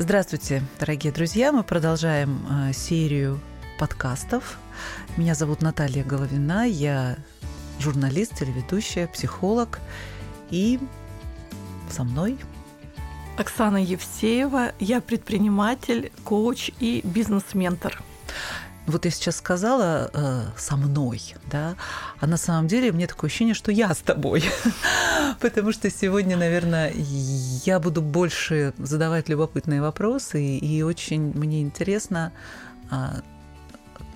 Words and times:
Здравствуйте, 0.00 0.62
дорогие 0.78 1.12
друзья. 1.12 1.50
Мы 1.50 1.64
продолжаем 1.64 2.46
э, 2.48 2.72
серию 2.72 3.40
подкастов. 3.80 4.56
Меня 5.16 5.34
зовут 5.34 5.60
Наталья 5.60 6.04
Головина. 6.04 6.68
Я 6.68 7.16
журналист, 7.80 8.38
телеведущая, 8.38 9.08
психолог. 9.08 9.80
И 10.50 10.78
со 11.90 12.04
мной 12.04 12.38
Оксана 13.36 13.82
Евсеева. 13.82 14.70
Я 14.78 15.00
предприниматель, 15.00 16.12
коуч 16.22 16.70
и 16.78 17.00
бизнес-ментор. 17.02 18.00
Вот 18.86 19.04
я 19.04 19.10
сейчас 19.10 19.38
сказала 19.38 20.12
э, 20.14 20.44
со 20.56 20.76
мной, 20.76 21.34
да, 21.50 21.74
а 22.20 22.28
на 22.28 22.36
самом 22.36 22.68
деле 22.68 22.92
мне 22.92 23.08
такое 23.08 23.28
ощущение, 23.28 23.54
что 23.54 23.72
я 23.72 23.92
с 23.92 23.98
тобой. 23.98 24.44
Потому 25.40 25.72
что 25.72 25.90
сегодня, 25.90 26.36
наверное, 26.36 26.92
я 26.94 27.78
буду 27.78 28.02
больше 28.02 28.74
задавать 28.78 29.28
любопытные 29.28 29.80
вопросы, 29.80 30.56
и 30.56 30.82
очень 30.82 31.32
мне 31.34 31.62
интересно, 31.62 32.32
э, 32.90 33.20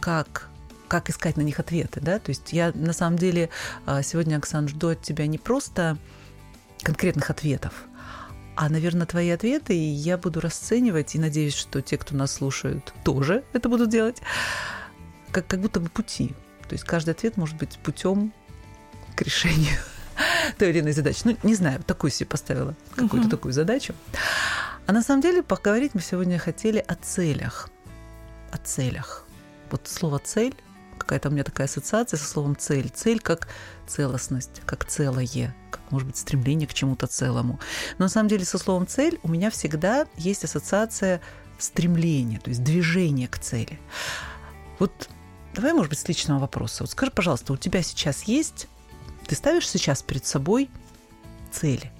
как 0.00 0.48
как 0.88 1.08
искать 1.08 1.38
на 1.38 1.40
них 1.40 1.58
ответы, 1.58 2.02
да, 2.02 2.18
то 2.18 2.28
есть 2.28 2.52
я 2.52 2.70
на 2.74 2.92
самом 2.92 3.16
деле 3.16 3.48
а, 3.86 4.02
сегодня, 4.02 4.36
Оксана, 4.36 4.68
жду 4.68 4.88
от 4.88 5.00
тебя 5.00 5.26
не 5.26 5.38
просто 5.38 5.96
конкретных 6.82 7.30
ответов, 7.30 7.72
а, 8.56 8.68
наверное, 8.68 9.06
твои 9.06 9.30
ответы 9.30 9.72
я 9.72 10.18
буду 10.18 10.40
расценивать, 10.40 11.14
и 11.14 11.18
надеюсь, 11.18 11.54
что 11.54 11.80
те, 11.80 11.96
кто 11.96 12.14
нас 12.14 12.32
слушают, 12.32 12.92
тоже 13.04 13.42
это 13.54 13.70
будут 13.70 13.88
делать, 13.88 14.20
как, 15.30 15.46
как 15.46 15.60
будто 15.60 15.80
бы 15.80 15.88
пути. 15.88 16.34
То 16.68 16.74
есть 16.74 16.84
каждый 16.84 17.12
ответ 17.12 17.38
может 17.38 17.56
быть 17.56 17.78
путем 17.82 18.30
к 19.16 19.22
решению 19.22 19.78
той 20.58 20.70
или 20.70 20.80
иной 20.80 20.92
задачи. 20.92 21.20
Ну, 21.24 21.36
не 21.42 21.54
знаю, 21.54 21.82
такую 21.84 22.10
себе 22.10 22.26
поставила, 22.26 22.74
какую-то 22.94 23.28
такую 23.28 23.52
задачу. 23.52 23.94
А 24.86 24.92
на 24.92 25.02
самом 25.02 25.22
деле 25.22 25.42
поговорить 25.42 25.92
мы 25.94 26.00
сегодня 26.00 26.38
хотели 26.38 26.78
о 26.78 26.94
целях. 26.94 27.68
О 28.50 28.58
целях. 28.58 29.26
Вот 29.70 29.88
слово 29.88 30.18
«цель» 30.18 30.54
какая-то 30.98 31.28
у 31.28 31.32
меня 31.32 31.44
такая 31.44 31.66
ассоциация 31.66 32.16
со 32.16 32.24
словом 32.24 32.56
цель. 32.56 32.90
Цель 32.90 33.20
как 33.20 33.48
целостность, 33.86 34.62
как 34.64 34.84
целое, 34.84 35.54
как, 35.70 35.80
может 35.90 36.06
быть, 36.06 36.16
стремление 36.16 36.68
к 36.68 36.74
чему-то 36.74 37.06
целому. 37.06 37.58
Но 37.98 38.04
на 38.04 38.08
самом 38.08 38.28
деле 38.28 38.44
со 38.44 38.58
словом 38.58 38.86
цель 38.86 39.18
у 39.22 39.28
меня 39.28 39.50
всегда 39.50 40.06
есть 40.16 40.44
ассоциация 40.44 41.20
стремления, 41.58 42.38
то 42.38 42.50
есть 42.50 42.62
движение 42.62 43.28
к 43.28 43.38
цели. 43.38 43.78
Вот 44.78 45.08
давай, 45.54 45.72
может 45.72 45.90
быть, 45.90 45.98
с 45.98 46.08
личного 46.08 46.40
вопроса. 46.40 46.84
Вот 46.84 46.90
скажи, 46.90 47.12
пожалуйста, 47.12 47.52
у 47.52 47.56
тебя 47.56 47.82
сейчас 47.82 48.24
есть, 48.24 48.68
ты 49.26 49.34
ставишь 49.34 49.68
сейчас 49.68 50.02
перед 50.02 50.24
собой 50.24 50.70
цели? 51.50 51.90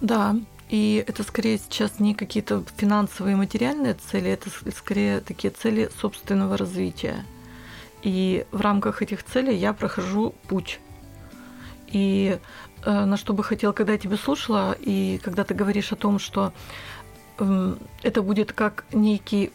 Да, 0.00 0.36
и 0.68 1.04
это 1.06 1.22
скорее 1.22 1.58
сейчас 1.58 2.00
не 2.00 2.14
какие-то 2.14 2.64
финансовые 2.76 3.36
материальные 3.36 3.94
цели, 3.94 4.30
это 4.30 4.50
скорее 4.76 5.20
такие 5.20 5.52
цели 5.52 5.90
собственного 6.00 6.56
развития. 6.56 7.24
И 8.02 8.46
в 8.50 8.60
рамках 8.60 9.02
этих 9.02 9.22
целей 9.24 9.56
я 9.56 9.72
прохожу 9.72 10.34
путь. 10.48 10.80
И 11.86 12.38
э, 12.84 13.04
на 13.04 13.16
что 13.16 13.32
бы 13.32 13.44
хотел, 13.44 13.72
когда 13.72 13.92
я 13.92 13.98
тебя 13.98 14.16
слушала, 14.16 14.76
и 14.78 15.20
когда 15.22 15.44
ты 15.44 15.54
говоришь 15.54 15.92
о 15.92 15.96
том, 15.96 16.18
что 16.18 16.52
э, 17.38 17.76
это 18.02 18.22
будет 18.22 18.52
как 18.52 18.84
некий 18.92 19.52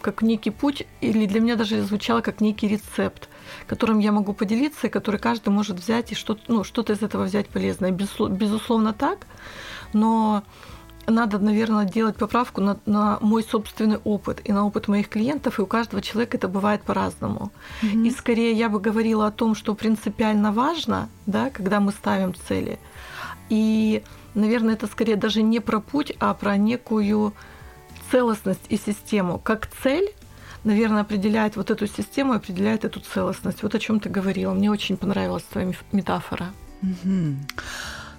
как 0.00 0.20
некий 0.20 0.50
путь, 0.50 0.86
или 1.00 1.24
для 1.24 1.40
меня 1.40 1.56
даже 1.56 1.82
звучало 1.82 2.20
как 2.20 2.42
некий 2.42 2.68
рецепт, 2.68 3.30
которым 3.66 3.98
я 3.98 4.12
могу 4.12 4.32
поделиться, 4.32 4.86
и 4.86 4.90
который 4.90 5.20
каждый 5.20 5.50
может 5.50 5.78
взять 5.78 6.12
и 6.12 6.14
что-то 6.14 6.42
ну, 6.48 6.64
что 6.64 6.82
из 6.82 7.02
этого 7.02 7.24
взять 7.24 7.48
полезное. 7.48 7.90
Безусловно 7.90 8.92
так, 8.92 9.26
но 9.92 10.42
надо, 11.06 11.38
наверное, 11.38 11.84
делать 11.84 12.16
поправку 12.16 12.60
на, 12.60 12.78
на 12.86 13.18
мой 13.20 13.42
собственный 13.42 13.98
опыт 14.04 14.40
и 14.44 14.52
на 14.52 14.66
опыт 14.66 14.88
моих 14.88 15.08
клиентов, 15.08 15.58
и 15.58 15.62
у 15.62 15.66
каждого 15.66 16.02
человека 16.02 16.36
это 16.36 16.48
бывает 16.48 16.82
по-разному. 16.82 17.52
Mm-hmm. 17.82 18.06
И 18.06 18.10
скорее 18.10 18.52
я 18.52 18.68
бы 18.68 18.80
говорила 18.80 19.26
о 19.26 19.30
том, 19.30 19.54
что 19.54 19.74
принципиально 19.74 20.52
важно, 20.52 21.08
да, 21.26 21.50
когда 21.50 21.80
мы 21.80 21.92
ставим 21.92 22.34
цели. 22.34 22.78
И, 23.50 24.02
наверное, 24.34 24.74
это 24.74 24.86
скорее 24.86 25.16
даже 25.16 25.42
не 25.42 25.60
про 25.60 25.80
путь, 25.80 26.12
а 26.18 26.32
про 26.34 26.56
некую 26.56 27.34
целостность 28.10 28.64
и 28.68 28.76
систему. 28.76 29.38
Как 29.38 29.68
цель, 29.82 30.14
наверное, 30.64 31.02
определяет 31.02 31.56
вот 31.56 31.70
эту 31.70 31.86
систему, 31.86 32.32
определяет 32.32 32.84
эту 32.84 33.00
целостность. 33.00 33.62
Вот 33.62 33.74
о 33.74 33.78
чем 33.78 34.00
ты 34.00 34.08
говорила. 34.08 34.54
Мне 34.54 34.70
очень 34.70 34.96
понравилась 34.96 35.44
твоя 35.44 35.72
метафора. 35.92 36.52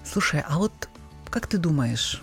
Слушай, 0.04 0.44
а 0.48 0.58
вот 0.58 0.90
как 1.30 1.48
ты 1.48 1.58
думаешь, 1.58 2.22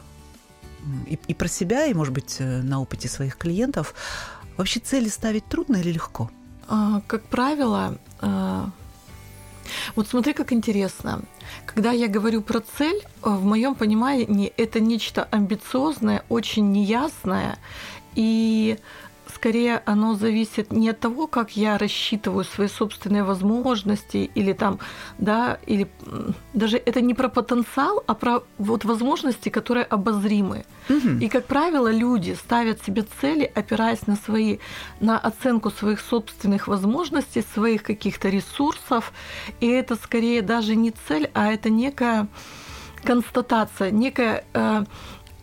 и, 1.07 1.19
и 1.29 1.35
про 1.35 1.49
себя, 1.49 1.87
и, 1.87 1.95
может 1.95 2.15
быть, 2.15 2.37
э, 2.41 2.63
на 2.63 2.81
опыте 2.81 3.09
своих 3.09 3.37
клиентов. 3.37 3.95
Вообще 4.57 4.81
цели 4.81 5.09
ставить 5.09 5.47
трудно 5.47 5.77
или 5.77 5.93
легко? 5.93 6.31
А, 6.69 7.03
как 7.07 7.23
правило, 7.25 7.99
а, 8.21 8.71
вот 9.95 10.09
смотри, 10.09 10.33
как 10.33 10.53
интересно. 10.53 11.23
Когда 11.67 11.93
я 11.93 12.09
говорю 12.09 12.43
про 12.43 12.61
цель, 12.61 13.01
э, 13.01 13.29
в 13.29 13.45
моем 13.45 13.75
понимании 13.75 14.53
это 14.57 14.81
нечто 14.81 15.25
амбициозное, 15.25 16.25
очень 16.29 16.73
неясное 16.73 17.59
и 18.15 18.79
скорее 19.35 19.83
оно 19.87 20.15
зависит 20.15 20.73
не 20.73 20.91
от 20.91 21.01
того, 21.01 21.27
как 21.27 21.57
я 21.57 21.79
рассчитываю 21.79 22.45
свои 22.45 22.69
собственные 22.69 23.25
возможности 23.25 24.31
или 24.35 24.53
там, 24.53 24.79
да, 25.19 25.59
или 25.67 25.89
даже 26.55 26.77
это 26.77 27.01
не 27.01 27.15
про 27.15 27.29
потенциал, 27.29 28.03
а 28.07 28.15
про 28.15 28.43
вот 28.59 28.85
возможности, 28.85 29.49
которые 29.49 29.85
обозримы. 29.85 30.65
Угу. 30.89 31.21
И, 31.21 31.29
как 31.29 31.47
правило, 31.47 31.91
люди 31.91 32.35
ставят 32.35 32.85
себе 32.85 33.05
цели, 33.21 33.51
опираясь 33.55 34.07
на 34.07 34.17
свои, 34.17 34.59
на 35.01 35.19
оценку 35.19 35.71
своих 35.71 36.01
собственных 36.01 36.69
возможностей, 36.69 37.45
своих 37.55 37.83
каких-то 37.83 38.29
ресурсов, 38.29 39.13
и 39.61 39.67
это 39.67 39.97
скорее 39.97 40.43
даже 40.43 40.77
не 40.77 40.93
цель, 41.09 41.31
а 41.35 41.53
это 41.53 41.71
некая 41.71 42.29
констатация, 43.05 43.91
некая 43.91 44.45
э, 44.55 44.85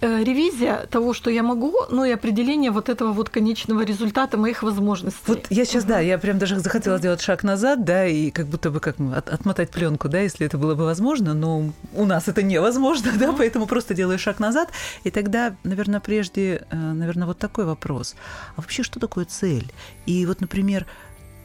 ревизия 0.01 0.87
того, 0.89 1.13
что 1.13 1.29
я 1.29 1.43
могу, 1.43 1.73
ну 1.89 2.05
и 2.05 2.11
определение 2.11 2.71
вот 2.71 2.89
этого 2.89 3.11
вот 3.11 3.29
конечного 3.29 3.81
результата 3.81 4.37
моих 4.37 4.63
возможностей. 4.63 5.21
Вот 5.27 5.47
я 5.49 5.65
сейчас, 5.65 5.83
угу. 5.83 5.89
да, 5.89 5.99
я 5.99 6.17
прям 6.17 6.39
даже 6.39 6.59
захотела 6.59 6.97
сделать 6.97 7.21
шаг 7.21 7.43
назад, 7.43 7.83
да, 7.83 8.05
и 8.05 8.31
как 8.31 8.47
будто 8.47 8.71
бы 8.71 8.79
как 8.79 8.99
от, 8.99 9.29
отмотать 9.29 9.71
пленку, 9.71 10.07
да, 10.07 10.19
если 10.21 10.45
это 10.45 10.57
было 10.57 10.75
бы 10.75 10.85
возможно, 10.85 11.33
но 11.33 11.71
у 11.93 12.05
нас 12.05 12.27
это 12.27 12.43
невозможно, 12.43 13.11
да, 13.19 13.33
поэтому 13.33 13.65
просто 13.65 13.93
делаю 13.93 14.19
шаг 14.19 14.39
назад, 14.39 14.69
и 15.03 15.11
тогда, 15.11 15.55
наверное, 15.63 15.99
прежде, 15.99 16.65
э, 16.69 16.75
наверное, 16.75 17.27
вот 17.27 17.37
такой 17.37 17.65
вопрос. 17.65 18.15
А 18.55 18.61
вообще, 18.61 18.83
что 18.83 18.99
такое 18.99 19.25
цель? 19.25 19.71
И 20.05 20.25
вот, 20.25 20.41
например, 20.41 20.85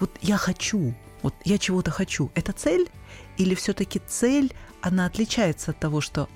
вот 0.01 0.11
я 0.23 0.37
хочу, 0.37 0.95
вот 1.23 1.35
я 1.45 1.59
чего-то 1.59 1.91
хочу, 1.91 2.31
это 2.35 2.53
цель? 2.53 2.89
Или 3.37 3.55
все-таки 3.55 4.01
цель 4.07 4.53
она 4.85 5.07
отличается 5.07 5.71
от 5.71 5.79
того, 5.79 6.01
что 6.01 6.29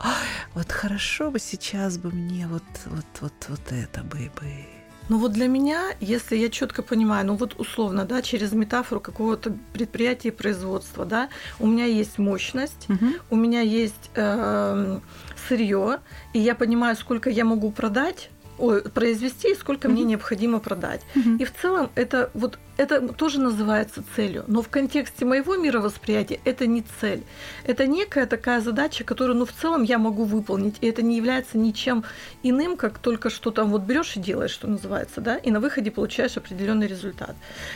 вот 0.55 0.73
хорошо 0.73 1.31
бы 1.31 1.39
сейчас 1.39 1.99
бы 1.99 2.11
мне 2.11 2.47
вот, 2.49 2.63
вот, 2.87 3.05
вот, 3.21 3.33
вот 3.49 3.73
это 3.73 4.03
бы 4.03 4.31
бы. 4.41 4.67
Ну 5.11 5.19
вот 5.19 5.33
для 5.33 5.49
меня, 5.49 5.93
если 6.01 6.37
я 6.37 6.51
четко 6.51 6.83
понимаю, 6.83 7.27
ну 7.27 7.35
вот 7.35 7.59
условно, 7.59 8.05
да, 8.05 8.21
через 8.21 8.53
метафору 8.53 9.01
какого-то 9.01 9.57
предприятия 9.73 10.29
и 10.29 10.33
производства, 10.33 11.05
да, 11.07 11.29
у 11.59 11.67
меня 11.67 11.87
есть 11.87 12.19
мощность, 12.19 12.89
угу. 12.89 13.07
у 13.31 13.37
меня 13.37 13.61
есть 13.61 14.11
э, 14.15 15.01
сырье, 15.49 16.01
и 16.35 16.39
я 16.39 16.55
понимаю, 16.55 16.95
сколько 16.97 17.31
я 17.31 17.45
могу 17.45 17.71
продать 17.71 18.31
ой, 18.59 18.83
произвести 18.83 19.53
и 19.53 19.55
сколько 19.55 19.89
mm-hmm. 19.89 19.93
мне 19.93 20.05
необходимо 20.05 20.59
продать. 20.61 21.03
Mm-hmm. 21.15 21.39
И 21.39 21.45
в 21.45 21.55
целом 21.55 21.91
это 21.95 22.31
вот 22.35 22.59
это 22.77 23.01
тоже 23.09 23.41
называется 23.41 24.05
целью, 24.15 24.45
но 24.47 24.63
в 24.63 24.69
контексте 24.69 25.25
моего 25.25 25.57
мировосприятия 25.57 26.39
это 26.45 26.67
не 26.67 26.85
цель. 27.01 27.25
Это 27.65 27.89
некая 27.89 28.27
такая 28.27 28.61
задача, 28.61 29.03
которую, 29.03 29.37
ну, 29.37 29.47
в 29.47 29.53
целом 29.53 29.83
я 29.83 29.99
могу 29.99 30.25
выполнить, 30.25 30.77
и 30.81 30.87
это 30.87 31.03
не 31.03 31.17
является 31.17 31.59
ничем 31.59 32.05
иным, 32.45 32.77
как 32.77 32.99
только 32.99 33.31
что 33.31 33.51
там 33.51 33.71
вот 33.71 33.83
берешь 33.83 34.17
и 34.17 34.21
делаешь, 34.21 34.53
что 34.53 34.69
называется, 34.69 35.21
да, 35.21 35.37
и 35.37 35.51
на 35.51 35.59
выходе 35.59 35.91
получаешь 35.91 36.37
определенный 36.37 36.87
результат. 36.87 37.35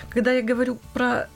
Когда 0.08 0.32
я 0.32 0.42
говорю 0.42 0.78
про 0.94 1.28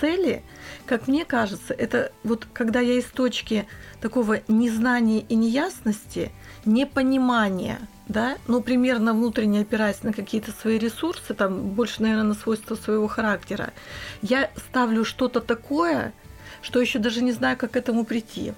цели, 0.00 0.42
как 0.84 1.08
мне 1.08 1.24
кажется, 1.24 1.72
это 1.72 2.12
вот 2.24 2.46
когда 2.52 2.80
я 2.80 2.98
из 2.98 3.06
точки 3.06 3.66
такого 4.02 4.40
незнания 4.48 5.20
и 5.20 5.34
неясности, 5.34 6.30
непонимания– 6.66 7.78
да, 8.08 8.36
ну, 8.46 8.60
примерно 8.60 9.14
внутренне 9.14 9.60
опираясь 9.60 10.02
на 10.02 10.12
какие-то 10.12 10.52
свои 10.52 10.78
ресурсы, 10.78 11.34
там, 11.34 11.70
больше, 11.70 12.02
наверное, 12.02 12.24
на 12.24 12.34
свойства 12.34 12.74
своего 12.74 13.08
характера, 13.08 13.72
я 14.22 14.50
ставлю 14.68 15.04
что-то 15.04 15.40
такое, 15.40 16.12
что 16.62 16.80
еще 16.80 16.98
даже 16.98 17.22
не 17.22 17.32
знаю, 17.32 17.56
как 17.56 17.72
к 17.72 17.76
этому 17.76 18.04
прийти. 18.04 18.52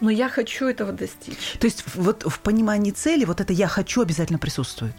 Но 0.00 0.10
я 0.10 0.28
хочу 0.28 0.66
этого 0.66 0.92
достичь. 0.92 1.56
То 1.58 1.66
есть 1.66 1.84
вот 1.94 2.22
в 2.24 2.40
понимании 2.40 2.90
цели 2.90 3.24
вот 3.24 3.40
это 3.40 3.52
«я 3.52 3.68
хочу» 3.68 4.02
обязательно 4.02 4.38
присутствует? 4.38 4.94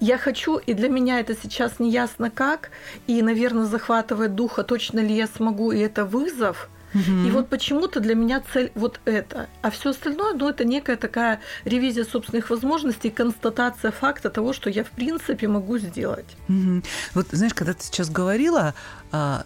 Я 0.00 0.18
хочу, 0.18 0.56
и 0.56 0.74
для 0.74 0.88
меня 0.88 1.20
это 1.20 1.34
сейчас 1.40 1.78
не 1.78 1.90
ясно 1.90 2.30
как, 2.30 2.70
и, 3.06 3.22
наверное, 3.22 3.66
захватывает 3.66 4.34
духа, 4.34 4.64
точно 4.64 5.00
ли 5.00 5.14
я 5.14 5.26
смогу, 5.26 5.72
и 5.72 5.78
это 5.78 6.04
вызов– 6.04 6.68
И 6.94 7.30
вот 7.30 7.48
почему-то 7.48 8.00
для 8.00 8.14
меня 8.14 8.42
цель 8.52 8.70
вот 8.74 9.00
это. 9.04 9.48
А 9.62 9.70
все 9.70 9.90
остальное, 9.90 10.34
ну, 10.34 10.48
это 10.48 10.64
некая 10.64 10.96
такая 10.96 11.40
ревизия 11.64 12.04
собственных 12.04 12.50
возможностей, 12.50 13.10
констатация 13.10 13.90
факта 13.90 14.30
того, 14.30 14.52
что 14.52 14.70
я 14.70 14.84
в 14.84 14.90
принципе 14.90 15.48
могу 15.48 15.78
сделать. 15.78 16.36
Вот 17.14 17.26
знаешь, 17.32 17.54
когда 17.54 17.72
ты 17.72 17.84
сейчас 17.84 18.10
говорила, 18.10 18.74
а, 19.10 19.44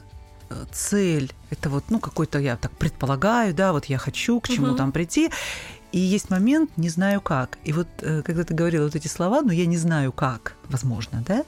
цель 0.73 1.33
это 1.51 1.71
вот, 1.71 1.85
ну, 1.91 1.99
какой-то, 1.99 2.39
я 2.39 2.57
так 2.57 2.73
предполагаю, 2.73 3.55
да, 3.55 3.73
вот 3.73 3.87
я 3.87 3.99
хочу 3.99 4.41
к 4.41 4.49
чему 4.49 4.69
угу. 4.69 4.77
там 4.77 4.93
прийти. 4.93 5.31
И 5.93 5.99
есть 5.99 6.31
момент, 6.31 6.71
не 6.77 6.89
знаю 6.89 7.21
как. 7.21 7.59
И 7.65 7.73
вот 7.73 7.87
э, 8.01 8.23
когда 8.23 8.45
ты 8.45 8.55
говорила 8.55 8.85
вот 8.85 8.97
эти 8.97 9.09
слова, 9.09 9.41
но 9.43 9.53
я 9.53 9.67
не 9.67 9.77
знаю 9.77 10.13
как, 10.13 10.55
возможно, 10.69 11.23
да, 11.27 11.45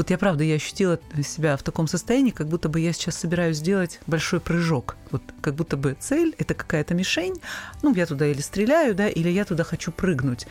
вот 0.00 0.08
я 0.08 0.16
правда, 0.16 0.44
я 0.44 0.54
ощутила 0.54 0.98
себя 1.22 1.58
в 1.58 1.62
таком 1.62 1.86
состоянии, 1.86 2.30
как 2.30 2.48
будто 2.48 2.70
бы 2.70 2.80
я 2.80 2.94
сейчас 2.94 3.16
собираюсь 3.16 3.58
сделать 3.58 4.00
большой 4.06 4.40
прыжок. 4.40 4.96
Вот 5.10 5.20
как 5.42 5.54
будто 5.54 5.76
бы 5.76 5.94
цель– 6.00 6.34
это 6.38 6.54
какая-то 6.54 6.94
мишень, 6.94 7.34
ну, 7.82 7.94
я 7.94 8.06
туда 8.06 8.26
или 8.26 8.40
стреляю, 8.40 8.94
да, 8.94 9.08
или 9.08 9.28
я 9.28 9.44
туда 9.44 9.62
хочу 9.62 9.92
прыгнуть. 9.92 10.46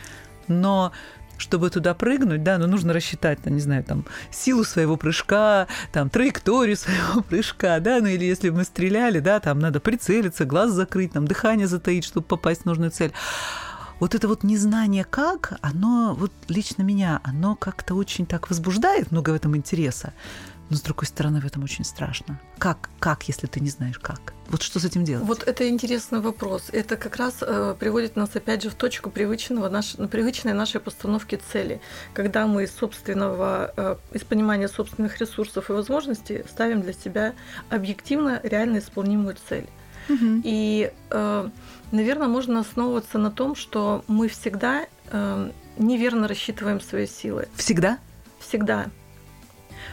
Но 0.46 0.92
чтобы 1.36 1.68
туда 1.70 1.94
прыгнуть, 1.94 2.44
да, 2.44 2.58
ну, 2.58 2.68
нужно 2.68 2.92
рассчитать, 2.92 3.42
там, 3.42 3.54
не 3.54 3.60
знаю, 3.60 3.82
там, 3.82 4.04
силу 4.30 4.62
своего 4.62 4.96
прыжка, 4.96 5.66
там, 5.90 6.10
траекторию 6.10 6.76
своего 6.76 7.22
прыжка, 7.28 7.80
да, 7.80 7.98
ну, 7.98 8.06
или 8.06 8.24
если 8.24 8.50
мы 8.50 8.62
стреляли, 8.62 9.18
да, 9.18 9.40
там, 9.40 9.58
надо 9.58 9.80
прицелиться, 9.80 10.44
глаз 10.44 10.70
закрыть, 10.70 11.14
там, 11.14 11.26
дыхание 11.26 11.66
затаить, 11.66 12.04
чтобы 12.04 12.24
попасть 12.24 12.62
в 12.62 12.66
нужную 12.66 12.92
цель 12.92 13.12
вот 14.00 14.14
это 14.14 14.26
вот 14.26 14.42
незнание 14.42 15.04
как, 15.04 15.58
оно 15.60 16.14
вот 16.14 16.32
лично 16.48 16.82
меня, 16.82 17.20
оно 17.22 17.54
как-то 17.54 17.94
очень 17.94 18.26
так 18.26 18.48
возбуждает, 18.48 19.12
много 19.12 19.30
в 19.30 19.34
этом 19.34 19.56
интереса. 19.56 20.12
Но, 20.70 20.76
с 20.76 20.82
другой 20.82 21.06
стороны, 21.06 21.40
в 21.40 21.44
этом 21.44 21.64
очень 21.64 21.84
страшно. 21.84 22.40
Как, 22.58 22.90
как, 23.00 23.24
если 23.24 23.48
ты 23.48 23.58
не 23.58 23.70
знаешь 23.70 23.98
как? 23.98 24.34
Вот 24.48 24.62
что 24.62 24.78
с 24.78 24.84
этим 24.84 25.04
делать? 25.04 25.26
Вот 25.26 25.42
это 25.42 25.68
интересный 25.68 26.20
вопрос. 26.20 26.68
Это 26.70 26.96
как 26.96 27.16
раз 27.16 27.38
э, 27.40 27.74
приводит 27.78 28.14
нас 28.14 28.36
опять 28.36 28.62
же 28.62 28.70
в 28.70 28.74
точку 28.74 29.10
привычного, 29.10 29.68
наш, 29.68 29.96
привычной 29.96 30.52
нашей 30.52 30.80
постановки 30.80 31.40
цели, 31.52 31.80
когда 32.14 32.46
мы 32.46 32.64
из 32.64 32.72
собственного, 32.72 33.72
э, 33.76 33.96
из 34.12 34.22
понимания 34.22 34.68
собственных 34.68 35.18
ресурсов 35.20 35.70
и 35.70 35.72
возможностей 35.72 36.44
ставим 36.48 36.82
для 36.82 36.92
себя 36.92 37.34
объективно 37.68 38.40
реально 38.44 38.78
исполнимую 38.78 39.36
цель. 39.48 39.66
Угу. 40.08 40.42
И 40.44 40.90
э, 41.10 41.48
Наверное, 41.92 42.28
можно 42.28 42.60
основываться 42.60 43.18
на 43.18 43.30
том, 43.30 43.56
что 43.56 44.04
мы 44.06 44.28
всегда 44.28 44.86
э, 45.10 45.50
неверно 45.76 46.28
рассчитываем 46.28 46.80
свои 46.80 47.06
силы. 47.06 47.48
Всегда? 47.56 47.98
Всегда. 48.38 48.86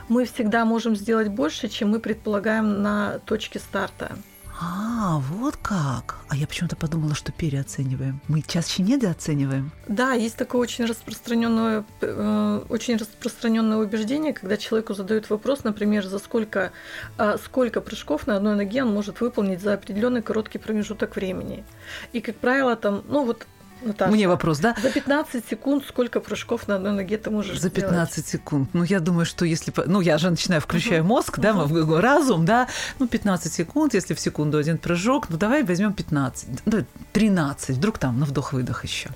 Мы 0.08 0.26
всегда 0.26 0.64
можем 0.64 0.96
сделать 0.96 1.30
больше, 1.30 1.70
чем 1.70 1.90
мы 1.90 2.00
предполагаем 2.00 2.84
на 2.84 3.20
точке 3.26 3.60
старта. 3.60 4.16
А, 4.60 5.20
вот 5.20 5.56
как. 5.58 6.18
А 6.30 6.36
я 6.36 6.48
почему-то 6.48 6.76
подумала, 6.76 7.14
что 7.14 7.32
переоцениваем. 7.32 8.20
Мы 8.28 8.42
чаще 8.42 8.82
недооцениваем. 8.82 9.72
Да, 9.88 10.14
есть 10.14 10.36
такое 10.36 10.62
очень 10.62 10.86
распространенное, 10.86 11.86
э, 12.02 12.62
очень 12.70 12.98
распространенное 12.98 13.78
убеждение, 13.78 14.34
когда 14.34 14.58
человеку 14.58 14.96
задают 14.96 15.30
вопрос, 15.30 15.64
например, 15.64 16.06
за 16.06 16.18
сколько, 16.18 16.72
э, 17.18 17.38
сколько 17.44 17.82
прыжков 17.82 18.26
на 18.26 18.38
одной 18.38 18.56
ноге 18.56 18.84
он 18.84 18.94
может 18.94 19.22
выполнить 19.22 19.62
за 19.62 19.74
определенный 19.74 20.24
короткий 20.24 20.58
промежуток 20.58 21.16
времени. 21.16 21.64
И, 22.12 22.20
как 22.20 22.36
правило, 22.38 22.76
там, 22.76 23.04
ну 23.08 23.26
вот 23.26 23.46
Наташа, 23.82 24.12
Мне 24.12 24.28
вопрос, 24.28 24.60
да? 24.60 24.76
За 24.82 24.90
15 24.90 25.46
секунд 25.50 25.84
сколько 25.88 26.20
прыжков 26.20 26.68
на 26.68 26.76
одной 26.76 26.94
ноге 26.94 27.18
ты 27.18 27.30
можешь 27.30 27.60
За 27.60 27.70
15 27.70 28.14
сделать? 28.14 28.30
секунд. 28.30 28.70
Ну, 28.74 28.84
я 28.84 29.00
думаю, 29.00 29.26
что 29.26 29.46
если... 29.46 29.74
Ну, 29.86 30.02
я 30.02 30.18
же 30.18 30.30
начинаю, 30.30 30.62
включаю 30.62 31.04
uh-huh. 31.04 31.08
мозг, 31.08 31.40
да, 31.40 31.50
uh-huh. 31.52 32.00
разум, 32.00 32.46
да. 32.46 32.68
Ну, 33.00 33.08
15 33.08 33.54
секунд, 33.54 33.94
если 33.94 34.14
в 34.14 34.20
секунду 34.20 34.58
один 34.58 34.78
прыжок, 34.78 35.30
ну, 35.30 35.38
давай 35.38 35.64
возьмем 35.64 35.94
15, 35.94 36.50
ну, 36.66 36.86
13, 37.14 37.78
вдруг 37.78 37.98
там 37.98 38.20
на 38.20 38.26
вдох-выдох 38.26 38.84
еще. 38.84 39.10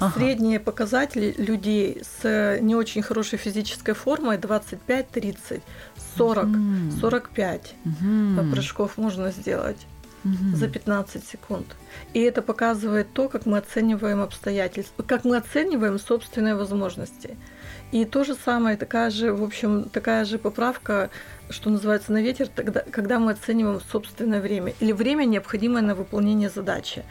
Ага. 0.00 0.14
Средние 0.16 0.60
показатели 0.60 1.34
людей 1.38 2.02
с 2.02 2.58
не 2.60 2.76
очень 2.76 3.02
хорошей 3.02 3.38
физической 3.38 3.94
формой 3.94 4.36
25-30, 4.36 5.60
40, 6.16 6.44
mm. 6.46 7.00
45 7.00 7.74
mm. 7.84 8.50
прыжков 8.52 8.96
можно 8.96 9.32
сделать 9.32 9.78
за 10.24 10.68
15 10.68 11.24
секунд. 11.24 11.66
И 12.14 12.20
это 12.20 12.42
показывает 12.42 13.12
то, 13.12 13.28
как 13.28 13.46
мы 13.46 13.58
оцениваем 13.58 14.20
обстоятельства, 14.20 15.02
как 15.02 15.24
мы 15.24 15.36
оцениваем 15.36 15.98
собственные 15.98 16.54
возможности. 16.54 17.36
И 17.90 18.04
то 18.04 18.24
же 18.24 18.34
самое, 18.34 18.76
такая 18.76 19.10
же, 19.10 19.32
в 19.32 19.42
общем, 19.42 19.84
такая 19.84 20.24
же 20.24 20.38
поправка, 20.38 21.08
что 21.48 21.70
называется, 21.70 22.12
на 22.12 22.20
ветер, 22.20 22.48
тогда, 22.48 22.80
когда 22.90 23.18
мы 23.18 23.32
оцениваем 23.32 23.80
собственное 23.80 24.42
время 24.42 24.74
или 24.80 24.92
время, 24.92 25.24
необходимое 25.24 25.82
на 25.82 25.94
выполнение 25.94 26.50
задачи. 26.50 27.04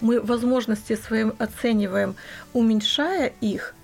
Мы 0.00 0.20
возможности 0.20 0.96
своим 0.96 1.34
оцениваем, 1.38 2.16
уменьшая 2.52 3.32
их, 3.40 3.74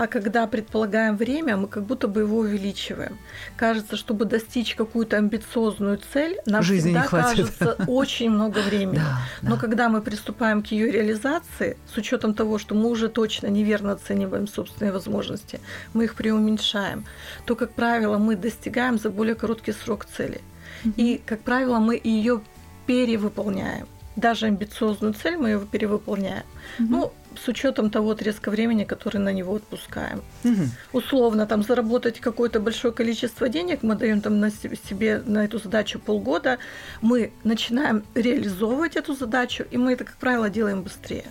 а 0.00 0.06
когда 0.06 0.46
предполагаем 0.46 1.14
время, 1.14 1.58
мы 1.58 1.68
как 1.68 1.84
будто 1.84 2.08
бы 2.08 2.22
его 2.22 2.38
увеличиваем. 2.38 3.18
Кажется, 3.56 3.96
чтобы 3.96 4.24
достичь 4.24 4.74
какую-то 4.74 5.18
амбициозную 5.18 6.00
цель, 6.14 6.38
нам 6.46 6.62
Жизни 6.62 6.92
всегда 6.92 7.06
кажется 7.06 7.76
очень 7.86 8.30
много 8.30 8.60
времени. 8.60 8.96
Да, 8.96 9.18
Но 9.42 9.56
да. 9.56 9.60
когда 9.60 9.90
мы 9.90 10.00
приступаем 10.00 10.62
к 10.62 10.68
ее 10.68 10.90
реализации, 10.90 11.76
с 11.94 11.98
учетом 11.98 12.32
того, 12.32 12.58
что 12.58 12.74
мы 12.74 12.88
уже 12.88 13.10
точно 13.10 13.48
неверно 13.48 13.92
оцениваем 13.92 14.48
собственные 14.48 14.90
возможности, 14.90 15.60
мы 15.92 16.04
их 16.04 16.14
преуменьшаем, 16.14 17.04
то, 17.44 17.54
как 17.54 17.72
правило, 17.74 18.16
мы 18.16 18.36
достигаем 18.36 18.98
за 18.98 19.10
более 19.10 19.34
короткий 19.34 19.72
срок 19.72 20.06
цели. 20.06 20.40
Mm-hmm. 20.84 20.92
И, 20.96 21.22
как 21.26 21.40
правило, 21.40 21.78
мы 21.78 22.00
ее 22.02 22.40
перевыполняем 22.86 23.86
даже 24.16 24.46
амбициозную 24.46 25.14
цель 25.14 25.36
мы 25.36 25.50
ее 25.50 25.60
перевыполняем. 25.60 26.44
Угу. 26.78 26.88
Ну, 26.88 27.12
с 27.36 27.48
учетом 27.48 27.90
того 27.90 28.10
отрезка 28.10 28.50
времени, 28.50 28.84
который 28.84 29.18
на 29.18 29.32
него 29.32 29.54
отпускаем. 29.56 30.22
Угу. 30.44 30.62
Условно, 30.92 31.46
там 31.46 31.62
заработать 31.62 32.20
какое-то 32.20 32.60
большое 32.60 32.92
количество 32.92 33.48
денег, 33.48 33.82
мы 33.82 33.94
даем 33.94 34.20
там 34.20 34.40
на 34.40 34.50
себе 34.50 35.22
на 35.26 35.44
эту 35.44 35.58
задачу 35.58 35.98
полгода, 35.98 36.58
мы 37.02 37.32
начинаем 37.44 38.04
реализовывать 38.14 38.96
эту 38.96 39.14
задачу, 39.14 39.64
и 39.70 39.76
мы 39.76 39.92
это, 39.92 40.04
как 40.04 40.16
правило, 40.16 40.50
делаем 40.50 40.82
быстрее. 40.82 41.26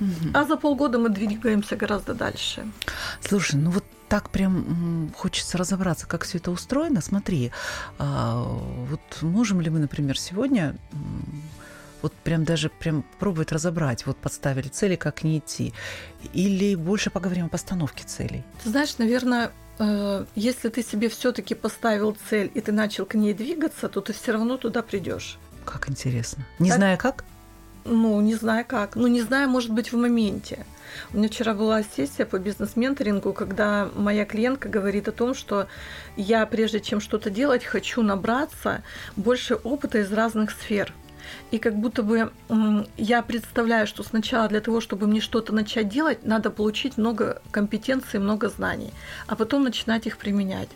Угу. 0.00 0.30
А 0.34 0.44
за 0.44 0.56
полгода 0.56 0.98
мы 0.98 1.08
двигаемся 1.10 1.76
гораздо 1.76 2.14
дальше. 2.14 2.66
Слушай, 3.20 3.56
ну 3.56 3.70
вот 3.70 3.84
так 4.08 4.30
прям 4.30 5.12
хочется 5.16 5.56
разобраться, 5.56 6.06
как 6.06 6.24
все 6.24 6.38
это 6.38 6.50
устроено. 6.50 7.00
Смотри, 7.00 7.52
а, 7.98 8.42
вот 8.42 9.22
можем 9.22 9.60
ли 9.60 9.70
мы, 9.70 9.78
например, 9.78 10.18
сегодня 10.18 10.74
вот 12.02 12.12
прям 12.12 12.44
даже 12.44 12.68
прям 12.68 13.04
пробовать 13.18 13.52
разобрать, 13.52 14.06
вот 14.06 14.16
подставили 14.16 14.68
цели, 14.68 14.96
как 14.96 15.22
не 15.24 15.38
идти, 15.38 15.72
или 16.32 16.74
больше 16.74 17.10
поговорим 17.10 17.46
о 17.46 17.48
постановке 17.48 18.04
целей? 18.04 18.44
Ты 18.62 18.70
знаешь, 18.70 18.98
наверное, 18.98 19.52
э, 19.78 20.24
если 20.34 20.68
ты 20.68 20.82
себе 20.82 21.08
все-таки 21.08 21.54
поставил 21.54 22.16
цель 22.28 22.50
и 22.54 22.60
ты 22.60 22.72
начал 22.72 23.06
к 23.06 23.14
ней 23.14 23.34
двигаться, 23.34 23.88
то 23.88 24.00
ты 24.00 24.12
все 24.12 24.32
равно 24.32 24.56
туда 24.56 24.82
придешь. 24.82 25.38
Как 25.64 25.88
интересно. 25.88 26.46
Не 26.58 26.70
так, 26.70 26.78
зная 26.78 26.96
как? 26.96 27.24
Ну, 27.84 28.20
не 28.20 28.34
знаю 28.34 28.64
как. 28.66 28.94
Ну, 28.96 29.06
не 29.06 29.22
знаю, 29.22 29.48
может 29.48 29.70
быть, 29.70 29.92
в 29.92 29.96
моменте. 29.96 30.66
У 31.12 31.18
меня 31.18 31.28
вчера 31.28 31.54
была 31.54 31.82
сессия 31.82 32.26
по 32.26 32.38
бизнес-менторингу, 32.38 33.32
когда 33.32 33.88
моя 33.94 34.24
клиентка 34.24 34.68
говорит 34.68 35.08
о 35.08 35.12
том, 35.12 35.34
что 35.34 35.68
я, 36.16 36.44
прежде 36.46 36.80
чем 36.80 37.00
что-то 37.00 37.30
делать, 37.30 37.64
хочу 37.64 38.02
набраться 38.02 38.82
больше 39.16 39.54
опыта 39.54 39.98
из 39.98 40.12
разных 40.12 40.50
сфер. 40.50 40.92
И 41.50 41.58
как 41.58 41.76
будто 41.76 42.02
бы 42.02 42.32
я 42.96 43.22
представляю, 43.22 43.86
что 43.86 44.02
сначала 44.02 44.48
для 44.48 44.60
того, 44.60 44.80
чтобы 44.80 45.06
мне 45.06 45.20
что-то 45.20 45.54
начать 45.54 45.88
делать, 45.88 46.24
надо 46.24 46.50
получить 46.50 46.96
много 46.98 47.42
компетенций, 47.50 48.20
много 48.20 48.48
знаний, 48.48 48.92
а 49.26 49.36
потом 49.36 49.64
начинать 49.64 50.06
их 50.06 50.18
применять. 50.18 50.68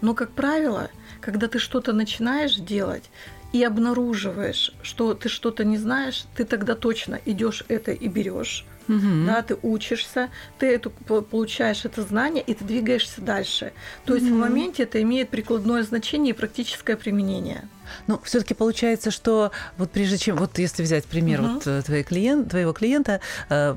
Но, 0.00 0.14
как 0.14 0.30
правило, 0.30 0.90
когда 1.20 1.48
ты 1.48 1.58
что-то 1.58 1.92
начинаешь 1.92 2.56
делать, 2.56 3.10
и 3.52 3.62
обнаруживаешь, 3.64 4.72
что 4.82 5.12
ты 5.12 5.28
что-то 5.28 5.64
не 5.64 5.76
знаешь, 5.76 6.24
ты 6.34 6.44
тогда 6.44 6.74
точно 6.74 7.20
идешь 7.26 7.64
это 7.68 7.92
и 7.92 8.08
берешь. 8.08 8.64
Угу. 8.88 9.26
Да, 9.26 9.42
ты 9.42 9.56
учишься, 9.62 10.30
ты 10.58 10.66
эту, 10.66 10.90
получаешь 10.90 11.84
это 11.84 12.02
знание, 12.02 12.42
и 12.42 12.54
ты 12.54 12.64
двигаешься 12.64 13.20
дальше. 13.20 13.72
То 14.04 14.14
есть 14.14 14.26
угу. 14.26 14.36
в 14.36 14.38
моменте 14.38 14.84
это 14.84 15.00
имеет 15.02 15.28
прикладное 15.28 15.82
значение 15.82 16.34
и 16.34 16.36
практическое 16.36 16.96
применение. 16.96 17.68
Ну, 18.06 18.20
все-таки 18.24 18.54
получается, 18.54 19.10
что 19.10 19.52
вот 19.76 19.90
прежде 19.90 20.18
чем, 20.18 20.36
вот 20.36 20.58
если 20.58 20.82
взять 20.82 21.04
пример 21.04 21.40
угу. 21.40 21.48
вот 21.54 21.66
э, 21.66 21.82
твоей 21.82 22.02
клиент, 22.04 22.50
твоего 22.50 22.72
клиента, 22.72 23.20
э, 23.48 23.76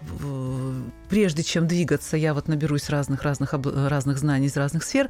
прежде 1.09 1.43
чем 1.43 1.67
двигаться, 1.67 2.17
я 2.17 2.33
вот 2.33 2.47
наберусь 2.47 2.89
разных 2.89 3.23
разных 3.23 3.53
разных 3.53 4.17
знаний 4.17 4.47
из 4.47 4.57
разных 4.57 4.83
сфер, 4.83 5.09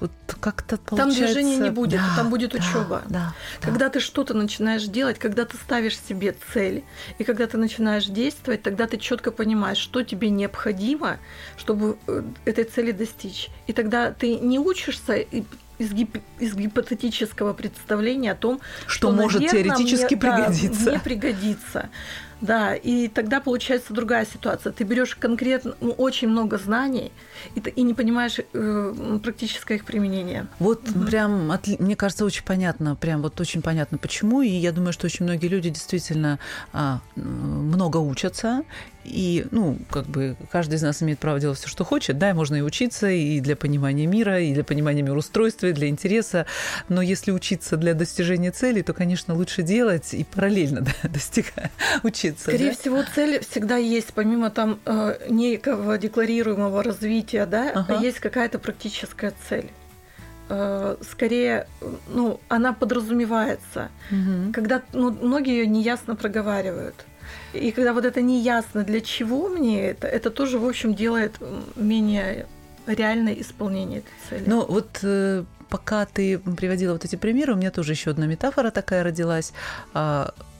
вот 0.00 0.10
как-то 0.40 0.76
получается... 0.76 0.96
Там 0.96 1.34
движения 1.34 1.56
не 1.56 1.70
будет, 1.70 2.00
да, 2.00 2.16
там 2.16 2.30
будет 2.30 2.54
учеба. 2.54 3.02
Да, 3.08 3.18
да, 3.18 3.34
когда 3.60 3.86
да. 3.86 3.90
ты 3.90 4.00
что-то 4.00 4.34
начинаешь 4.34 4.84
делать, 4.84 5.18
когда 5.18 5.44
ты 5.44 5.56
ставишь 5.56 5.98
себе 5.98 6.34
цель, 6.52 6.84
и 7.18 7.24
когда 7.24 7.46
ты 7.46 7.56
начинаешь 7.56 8.06
действовать, 8.06 8.62
тогда 8.62 8.86
ты 8.86 8.98
четко 8.98 9.30
понимаешь, 9.30 9.78
что 9.78 10.02
тебе 10.02 10.30
необходимо, 10.30 11.18
чтобы 11.56 11.98
э, 12.06 12.22
этой 12.44 12.64
цели 12.64 12.92
достичь. 12.92 13.48
И 13.66 13.72
тогда 13.72 14.12
ты 14.12 14.36
не 14.38 14.58
учишься 14.58 15.14
и 15.14 15.44
из, 15.78 15.92
гип, 15.92 16.18
из 16.40 16.54
гипотетического 16.54 17.52
представления 17.52 18.32
о 18.32 18.34
том, 18.34 18.60
что, 18.86 19.08
что 19.08 19.12
может 19.12 19.40
наверное, 19.40 19.76
теоретически 19.76 20.14
мне, 20.14 20.20
пригодиться. 20.20 20.84
Да, 20.84 20.90
мне 20.90 21.00
пригодится. 21.00 21.90
Да, 22.40 22.74
и 22.74 23.08
тогда 23.08 23.40
получается 23.40 23.92
другая 23.92 24.24
ситуация. 24.24 24.72
Ты 24.72 24.84
берешь 24.84 25.14
конкретно 25.14 25.74
ну, 25.80 25.90
очень 25.90 26.28
много 26.28 26.58
знаний 26.58 27.10
и, 27.54 27.60
и 27.60 27.82
не 27.82 27.94
понимаешь 27.94 28.38
э, 28.38 29.18
практическое 29.22 29.76
их 29.76 29.84
применение. 29.84 30.46
Вот 30.58 30.88
угу. 30.88 31.06
прям, 31.06 31.50
от, 31.50 31.66
мне 31.66 31.96
кажется, 31.96 32.24
очень 32.24 32.44
понятно, 32.44 32.94
прям 32.94 33.22
вот 33.22 33.40
очень 33.40 33.62
понятно, 33.62 33.98
почему. 33.98 34.42
И 34.42 34.48
я 34.48 34.72
думаю, 34.72 34.92
что 34.92 35.06
очень 35.06 35.24
многие 35.24 35.48
люди 35.48 35.70
действительно 35.70 36.38
а, 36.72 37.00
много 37.16 37.96
учатся, 37.96 38.62
и, 39.08 39.46
ну, 39.50 39.78
как 39.90 40.06
бы 40.06 40.36
каждый 40.50 40.74
из 40.74 40.82
нас 40.82 41.02
имеет 41.02 41.18
право 41.18 41.40
делать 41.40 41.58
все, 41.58 41.68
что 41.68 41.84
хочет. 41.84 42.18
Да, 42.18 42.34
можно 42.34 42.56
и 42.56 42.60
учиться 42.60 43.08
и 43.10 43.40
для 43.40 43.56
понимания 43.56 44.06
мира, 44.06 44.40
и 44.40 44.52
для 44.54 44.64
понимания 44.64 45.02
мироустройства, 45.02 45.66
и 45.66 45.72
для 45.72 45.88
интереса. 45.88 46.46
Но 46.88 47.02
если 47.02 47.30
учиться 47.30 47.76
для 47.76 47.94
достижения 47.94 48.50
цели, 48.50 48.82
то, 48.82 48.92
конечно, 48.92 49.34
лучше 49.34 49.62
делать 49.62 50.14
и 50.14 50.24
параллельно 50.24 50.80
да, 51.02 51.08
достигать, 51.08 51.70
учиться. 52.02 52.42
Скорее 52.42 52.70
да? 52.70 52.76
всего, 52.76 53.04
цель 53.14 53.40
всегда 53.40 53.76
есть, 53.76 54.12
помимо 54.14 54.50
там 54.50 54.80
э, 54.84 55.18
некого 55.28 55.98
декларируемого 55.98 56.82
развития, 56.82 57.46
да, 57.46 57.72
ага. 57.74 57.98
есть 58.00 58.20
какая-то 58.20 58.58
практическая 58.58 59.32
цель 59.48 59.70
э, 60.48 60.96
скорее, 61.02 61.66
ну, 62.08 62.40
она 62.48 62.72
подразумевается, 62.72 63.90
угу. 64.10 64.52
когда 64.52 64.82
ну, 64.92 65.10
многие 65.10 65.60
ее 65.60 65.66
неясно 65.66 66.16
проговаривают. 66.16 66.94
И 67.52 67.70
когда 67.72 67.92
вот 67.92 68.04
это 68.04 68.20
не 68.20 68.40
ясно, 68.40 68.84
для 68.84 69.00
чего 69.00 69.48
мне 69.48 69.86
это, 69.90 70.06
это 70.06 70.30
тоже, 70.30 70.58
в 70.58 70.66
общем, 70.66 70.94
делает 70.94 71.36
менее 71.76 72.46
реальное 72.86 73.34
исполнение 73.34 73.98
этой 74.00 74.28
цели. 74.28 74.44
Ну, 74.46 74.64
вот 74.66 75.00
э, 75.02 75.44
пока 75.68 76.06
ты 76.06 76.38
приводила 76.38 76.92
вот 76.92 77.04
эти 77.04 77.16
примеры, 77.16 77.54
у 77.54 77.56
меня 77.56 77.70
тоже 77.70 77.92
еще 77.92 78.10
одна 78.10 78.26
метафора 78.26 78.70
такая 78.70 79.02
родилась. 79.02 79.52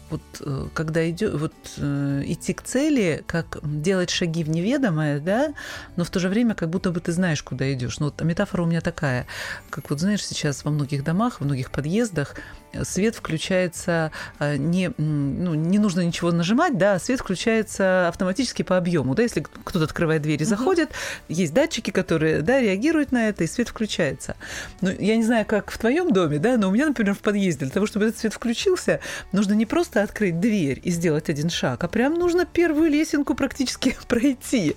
А, 0.09 0.11
вот 0.11 0.23
э, 0.41 0.69
когда 0.75 1.09
идет, 1.09 1.35
вот 1.35 1.55
э, 1.77 2.23
идти 2.27 2.53
к 2.53 2.63
цели, 2.63 3.23
как 3.27 3.59
делать 3.63 4.11
шаги 4.11 4.45
в 4.45 4.49
неведомое, 4.49 5.21
да, 5.21 5.55
но 5.97 6.05
в 6.05 6.11
то 6.11 6.21
же 6.21 6.29
время 6.29 6.55
как 6.55 6.71
будто 6.71 6.91
бы 6.91 7.01
ты 7.01 7.13
знаешь, 7.13 7.43
куда 7.43 7.73
идешь. 7.73 7.99
Ну 7.99 8.07
вот 8.07 8.21
метафора 8.23 8.63
у 8.63 8.67
меня 8.67 8.81
такая, 8.81 9.27
как 9.71 9.91
вот 9.91 10.01
знаешь 10.01 10.25
сейчас 10.25 10.65
во 10.65 10.71
многих 10.71 11.05
домах, 11.05 11.41
во 11.41 11.47
многих 11.47 11.71
подъездах 11.71 12.35
свет 12.83 13.15
включается 13.15 14.13
а, 14.39 14.57
не, 14.57 14.91
ну, 14.99 15.55
не 15.55 15.79
нужно 15.79 16.01
ничего 16.05 16.31
нажимать, 16.33 16.77
да, 16.77 16.99
свет 16.99 17.21
включается 17.21 18.09
автоматически 18.09 18.63
по 18.63 18.77
объему, 18.77 19.15
да, 19.15 19.23
если 19.23 19.41
кто-то 19.41 19.85
открывает 19.85 20.23
дверь 20.23 20.43
и 20.43 20.45
заходит, 20.45 20.89
угу. 20.89 20.95
есть 21.29 21.55
датчики, 21.55 21.91
которые, 21.91 22.43
да, 22.43 22.61
реагируют 22.61 23.13
на 23.13 23.29
это, 23.29 23.45
и 23.45 23.47
свет 23.47 23.69
включается. 23.69 24.37
Ну, 24.81 24.91
я 24.91 25.17
не 25.17 25.25
знаю, 25.25 25.47
как 25.47 25.71
в 25.71 25.79
твоем 25.79 26.13
доме, 26.13 26.39
да, 26.39 26.57
но 26.57 26.69
у 26.69 26.73
меня, 26.73 26.87
например, 26.87 27.15
в 27.15 27.21
подъезде, 27.21 27.65
для 27.65 27.73
того, 27.73 27.87
чтобы 27.87 28.07
этот 28.07 28.19
свет 28.19 28.35
включился, 28.35 29.01
нужно 29.33 29.55
не 29.55 29.67
просто 29.67 29.98
открыть 30.03 30.41
дверь 30.41 30.81
и 30.83 30.91
сделать 30.91 31.29
один 31.29 31.51
шаг, 31.51 31.85
а 31.85 31.89
прям 31.89 32.15
нужно 32.15 32.45
первую 32.45 32.91
лесенку 32.91 33.35
практически 33.35 33.97
пройти. 34.09 34.77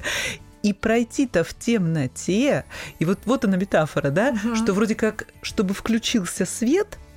И 0.64 0.74
пройти-то 0.74 1.44
в 1.44 1.56
темноте, 1.56 2.66
и 3.00 3.06
вот, 3.06 3.18
вот 3.26 3.46
она 3.46 3.58
метафора, 3.58 4.12
да, 4.12 4.30
угу. 4.30 4.56
что 4.56 4.74
вроде 4.74 4.94
как, 4.94 5.26
чтобы 5.42 5.74
включился 5.74 6.46
свет– 6.46 7.00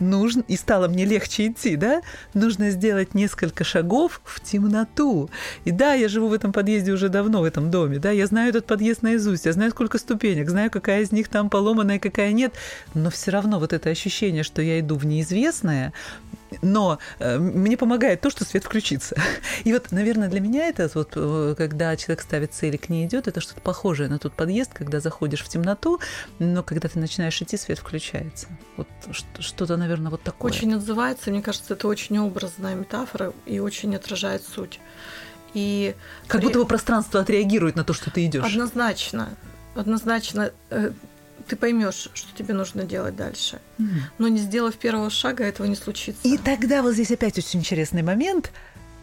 нужно, 0.00 0.42
и 0.48 0.56
стало 0.56 0.88
мне 0.88 1.04
легче 1.04 1.48
идти, 1.48 1.76
да, 1.76 2.02
нужно 2.34 2.70
сделать 2.70 3.14
несколько 3.14 3.64
шагов 3.64 4.20
в 4.24 4.40
темноту. 4.40 5.30
И 5.64 5.70
да, 5.70 5.94
я 5.94 6.08
живу 6.08 6.28
в 6.28 6.32
этом 6.32 6.52
подъезде 6.52 6.92
уже 6.92 7.08
давно, 7.08 7.40
в 7.40 7.44
этом 7.44 7.70
доме, 7.70 7.98
да, 7.98 8.10
я 8.10 8.26
знаю 8.26 8.50
этот 8.50 8.66
подъезд 8.66 9.02
наизусть, 9.02 9.46
я 9.46 9.52
знаю, 9.52 9.70
сколько 9.70 9.98
ступенек, 9.98 10.48
знаю, 10.48 10.70
какая 10.70 11.02
из 11.02 11.12
них 11.12 11.28
там 11.28 11.50
поломанная, 11.50 11.98
какая 11.98 12.32
нет, 12.32 12.54
но 12.94 13.10
все 13.10 13.30
равно 13.30 13.58
вот 13.58 13.72
это 13.72 13.90
ощущение, 13.90 14.42
что 14.42 14.62
я 14.62 14.80
иду 14.80 14.96
в 14.96 15.06
неизвестное, 15.06 15.92
но 16.62 16.98
э, 17.18 17.38
мне 17.38 17.76
помогает 17.76 18.20
то, 18.20 18.30
что 18.30 18.44
свет 18.44 18.64
включится. 18.64 19.16
И 19.64 19.72
вот, 19.72 19.92
наверное, 19.92 20.28
для 20.28 20.40
меня 20.40 20.68
это 20.68 20.90
вот, 20.94 21.12
э, 21.14 21.54
когда 21.56 21.96
человек 21.96 22.22
ставит 22.22 22.54
цель 22.54 22.74
и 22.74 22.78
к 22.78 22.88
ней 22.88 23.06
идет, 23.06 23.28
это 23.28 23.40
что-то 23.40 23.60
похожее 23.60 24.08
на 24.08 24.18
тот 24.18 24.32
подъезд, 24.32 24.72
когда 24.72 25.00
заходишь 25.00 25.42
в 25.42 25.48
темноту, 25.48 26.00
но 26.38 26.62
когда 26.62 26.88
ты 26.88 26.98
начинаешь 26.98 27.40
идти, 27.40 27.56
свет 27.56 27.78
включается. 27.78 28.46
Вот 28.76 28.88
что-то, 29.38 29.76
наверное, 29.76 30.10
вот 30.10 30.22
такое. 30.22 30.50
Очень 30.50 30.74
отзывается, 30.74 31.30
мне 31.30 31.42
кажется, 31.42 31.74
это 31.74 31.88
очень 31.88 32.18
образная 32.18 32.74
метафора 32.74 33.32
и 33.46 33.58
очень 33.58 33.94
отражает 33.94 34.42
суть. 34.42 34.80
И 35.54 35.94
как 36.28 36.42
будто 36.42 36.58
бы 36.58 36.66
пространство 36.66 37.20
отреагирует 37.20 37.76
на 37.76 37.84
то, 37.84 37.92
что 37.92 38.10
ты 38.10 38.24
идешь. 38.26 38.44
Однозначно, 38.44 39.30
однозначно 39.74 40.52
э, 40.70 40.92
ты 41.50 41.56
поймешь, 41.56 42.08
что 42.14 42.36
тебе 42.36 42.54
нужно 42.54 42.84
делать 42.84 43.16
дальше. 43.16 43.60
Mm. 43.78 43.88
Но 44.18 44.28
не 44.28 44.38
сделав 44.38 44.76
первого 44.76 45.10
шага, 45.10 45.42
этого 45.42 45.66
не 45.66 45.74
случится. 45.74 46.20
И 46.22 46.38
тогда 46.38 46.80
вот 46.82 46.94
здесь 46.94 47.10
опять 47.10 47.36
очень 47.38 47.58
интересный 47.58 48.02
момент. 48.02 48.52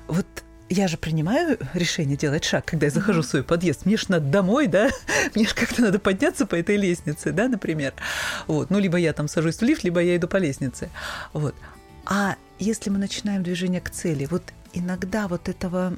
Вот 0.08 0.25
я 0.70 0.88
же 0.88 0.96
принимаю 0.96 1.58
решение 1.74 2.16
делать 2.16 2.46
шаг, 2.46 2.63
когда 2.63 2.86
я 2.86 2.92
захожу 2.92 3.20
mm-hmm. 3.20 3.24
в 3.24 3.27
свой 3.27 3.44
подъезд. 3.44 3.86
Мне 3.86 3.98
же 3.98 4.06
надо 4.08 4.27
домой, 4.27 4.68
да? 4.68 4.89
Мне 5.36 5.46
же 5.46 5.54
как-то 5.54 5.82
надо 5.82 6.00
подняться 6.00 6.46
по 6.46 6.56
этой 6.56 6.77
лестнице, 6.77 7.34
да, 7.34 7.50
например. 7.50 7.94
Вот. 8.48 8.70
Ну, 8.70 8.80
либо 8.80 8.98
я 8.98 9.12
там 9.12 9.27
сажусь 9.27 9.58
в 9.58 9.62
лифт, 9.63 9.84
либо 9.84 10.01
я 10.01 10.16
иду 10.16 10.30
по 10.30 10.38
лестнице. 10.38 10.89
Вот. 11.34 11.54
А 12.06 12.38
если 12.60 12.89
мы 12.89 12.98
начинаем 12.98 13.44
движение 13.44 13.82
к 13.82 13.89
цели, 13.89 14.25
вот 14.32 14.44
иногда 14.72 15.27
вот 15.27 15.50
этого... 15.50 15.94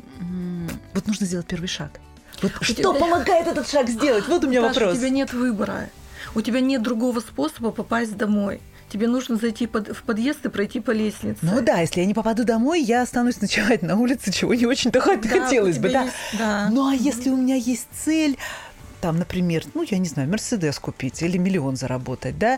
Вот 0.96 1.06
нужно 1.06 1.28
сделать 1.28 1.46
первый 1.46 1.68
шаг. 1.68 2.00
Вот 2.42 2.54
что 2.62 2.74
тебя... 2.74 2.92
помогает 2.94 3.46
этот 3.46 3.70
шаг 3.70 3.88
сделать? 3.88 4.28
Вот 4.28 4.44
у 4.44 4.48
меня 4.48 4.62
Даша, 4.62 4.80
вопрос. 4.80 4.96
У 4.96 5.00
тебя 5.00 5.10
нет 5.10 5.34
выбора. 5.34 5.90
У 6.36 6.42
тебя 6.42 6.60
нет 6.62 6.82
другого 6.82 7.20
способа 7.20 7.72
попасть 7.72 8.16
домой. 8.18 8.62
Тебе 8.90 9.08
нужно 9.08 9.36
зайти 9.36 9.68
под, 9.68 9.90
в 9.90 10.02
подъезд 10.02 10.46
и 10.46 10.50
пройти 10.50 10.80
по 10.80 10.92
лестнице. 10.92 11.40
Ну 11.44 11.62
да, 11.62 11.80
если 11.80 12.00
я 12.00 12.08
не 12.08 12.16
попаду 12.16 12.44
домой, 12.44 12.82
я 12.82 13.04
останусь 13.04 13.40
ночевать 13.40 13.84
на 13.84 13.96
улице, 13.96 14.32
чего 14.32 14.54
не 14.56 14.66
очень-то 14.66 15.00
да, 15.00 15.30
хотелось 15.30 15.78
бы. 15.78 15.90
Да. 15.90 16.04
Есть, 16.04 16.16
да. 16.40 16.70
Ну 16.72 16.88
а 16.88 16.96
если 16.96 17.30
у 17.30 17.38
меня 17.38 17.56
есть 17.56 17.88
цель, 17.94 18.38
там, 19.00 19.20
например, 19.20 19.64
ну 19.76 19.84
я 19.84 20.00
не 20.00 20.08
знаю, 20.08 20.28
Мерседес 20.28 20.80
купить 20.80 21.22
или 21.22 21.38
миллион 21.38 21.76
заработать, 21.76 22.40
да, 22.40 22.58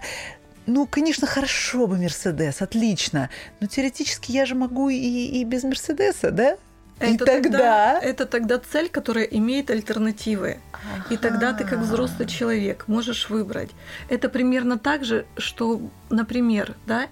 ну, 0.67 0.85
конечно, 0.85 1.27
хорошо 1.27 1.87
бы 1.87 1.97
Мерседес, 1.97 2.61
отлично. 2.61 3.29
Но 3.59 3.67
теоретически 3.67 4.31
я 4.31 4.45
же 4.45 4.55
могу 4.55 4.89
и, 4.89 4.95
и 4.95 5.43
без 5.43 5.63
Мерседеса, 5.63 6.31
да? 6.31 6.55
Это 7.01 7.13
и 7.13 7.17
тогда... 7.17 7.39
тогда... 7.41 7.99
Это 7.99 8.25
тогда 8.25 8.59
цель, 8.59 8.89
которая 8.89 9.25
имеет 9.25 9.69
альтернативы. 9.69 10.59
Ага. 10.71 11.13
И 11.13 11.17
тогда 11.17 11.53
ты, 11.53 11.63
как 11.63 11.79
взрослый 11.79 12.27
человек, 12.27 12.85
можешь 12.87 13.29
выбрать. 13.29 13.69
Это 14.09 14.29
примерно 14.29 14.77
так 14.77 15.03
же, 15.03 15.25
что, 15.37 15.81
например, 16.09 16.75
да, 16.85 17.07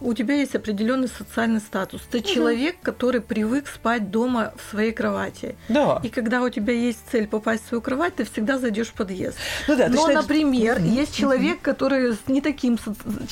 у 0.00 0.12
тебя 0.14 0.34
есть 0.34 0.54
определенный 0.54 1.08
социальный 1.08 1.60
статус. 1.60 2.02
Ты 2.10 2.18
угу. 2.18 2.26
человек, 2.26 2.76
который 2.82 3.20
привык 3.20 3.68
спать 3.68 4.10
дома 4.10 4.52
в 4.56 4.70
своей 4.70 4.92
кровати. 4.92 5.56
Да. 5.68 6.00
И 6.02 6.08
когда 6.08 6.42
у 6.42 6.48
тебя 6.48 6.72
есть 6.72 6.98
цель 7.10 7.26
попасть 7.26 7.64
в 7.64 7.68
свою 7.68 7.80
кровать, 7.80 8.16
ты 8.16 8.24
всегда 8.24 8.58
зайдешь 8.58 8.88
в 8.88 8.92
подъезд. 8.92 9.36
Ну, 9.68 9.76
да, 9.76 9.88
Но, 9.88 9.96
считаешь... 9.96 10.22
например, 10.22 10.78
угу. 10.78 10.86
есть 10.86 11.14
человек, 11.14 11.60
который 11.62 12.12
с 12.12 12.28
не 12.28 12.40
таким 12.40 12.78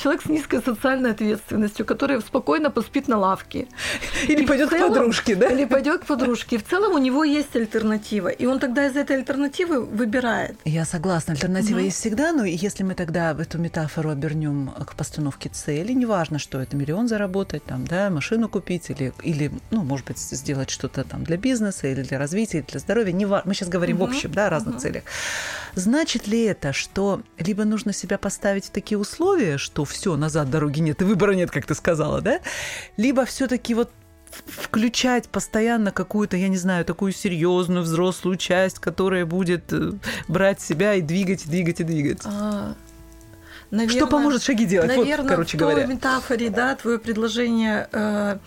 человек 0.01 0.23
с 0.23 0.25
низкой 0.25 0.61
социальной 0.61 1.11
ответственностью, 1.11 1.85
который 1.85 2.19
спокойно 2.21 2.71
поспит 2.71 3.07
на 3.07 3.17
лавке. 3.17 3.67
Или 4.27 4.45
пойдет 4.45 4.69
к 4.69 4.79
подружке, 4.79 5.35
да? 5.35 5.47
Или 5.47 5.65
пойдет 5.65 6.01
к 6.01 6.05
подружке. 6.05 6.57
В 6.57 6.65
целом 6.65 6.93
у 6.93 6.97
него 6.97 7.23
есть 7.23 7.55
альтернатива, 7.55 8.29
и 8.29 8.45
он 8.45 8.59
тогда 8.59 8.87
из 8.87 8.95
этой 8.95 9.17
альтернативы 9.17 9.81
выбирает. 9.81 10.57
Я 10.65 10.85
согласна, 10.85 11.33
альтернатива 11.33 11.77
угу. 11.77 11.85
есть 11.85 11.97
всегда, 11.97 12.31
но 12.31 12.45
если 12.45 12.83
мы 12.83 12.95
тогда 12.95 13.31
эту 13.31 13.57
метафору 13.57 14.09
обернем 14.09 14.71
к 14.71 14.95
постановке 14.95 15.49
цели, 15.49 15.91
неважно, 15.93 16.39
что 16.39 16.62
это 16.63 16.75
миллион 16.75 17.07
заработать, 17.07 17.63
там, 17.63 17.85
да, 17.85 18.09
машину 18.09 18.49
купить 18.49 18.89
или, 18.89 19.13
или, 19.21 19.51
ну, 19.71 19.83
может 19.83 20.07
быть, 20.07 20.17
сделать 20.17 20.69
что-то 20.69 21.03
там 21.03 21.23
для 21.23 21.37
бизнеса 21.37 21.87
или 21.87 22.01
для 22.01 22.17
развития, 22.17 22.59
или 22.59 22.65
для 22.65 22.79
здоровья. 22.79 23.11
Не 23.11 23.25
ва... 23.25 23.41
Мы 23.45 23.53
сейчас 23.53 23.69
говорим 23.69 23.97
угу, 23.97 24.05
в 24.05 24.09
общем, 24.09 24.31
да, 24.31 24.47
о 24.47 24.49
разных 24.49 24.75
угу. 24.75 24.81
целях. 24.81 25.03
Значит 25.75 26.27
ли 26.27 26.43
это, 26.43 26.73
что 26.73 27.21
либо 27.37 27.63
нужно 27.65 27.93
себя 27.93 28.17
поставить 28.17 28.65
в 28.65 28.69
такие 28.71 28.97
условия, 28.97 29.57
что 29.57 29.85
все, 29.85 30.15
назад 30.15 30.49
дороги 30.49 30.79
нет 30.79 31.01
и 31.01 31.05
выбора 31.05 31.33
нет, 31.33 31.51
как 31.51 31.65
ты 31.65 31.75
сказала, 31.75 32.21
да, 32.21 32.39
либо 32.97 33.25
все-таки 33.25 33.73
вот 33.73 33.91
включать 34.45 35.29
постоянно 35.29 35.91
какую-то, 35.91 36.37
я 36.37 36.47
не 36.47 36.57
знаю, 36.57 36.85
такую 36.85 37.11
серьезную 37.11 37.83
взрослую 37.83 38.37
часть, 38.37 38.79
которая 38.79 39.25
будет 39.25 39.71
э, 39.71 39.91
брать 40.27 40.61
себя 40.61 40.95
и 40.95 41.01
двигать, 41.01 41.45
и 41.45 41.49
двигать, 41.49 41.79
и 41.79 41.83
двигать. 41.83 42.21
А, 42.25 42.75
Наверное, 43.73 43.97
что 43.97 44.07
поможет 44.07 44.43
шаги 44.43 44.65
делать? 44.65 44.87
Наверное, 44.87 45.23
вот, 45.23 45.27
короче 45.29 45.57
в 45.57 45.59
говоря. 45.59 45.87
метафоре, 45.87 46.51
да, 46.51 46.75
твое 46.75 46.99
предложение 46.99 47.87
э, 47.91 48.37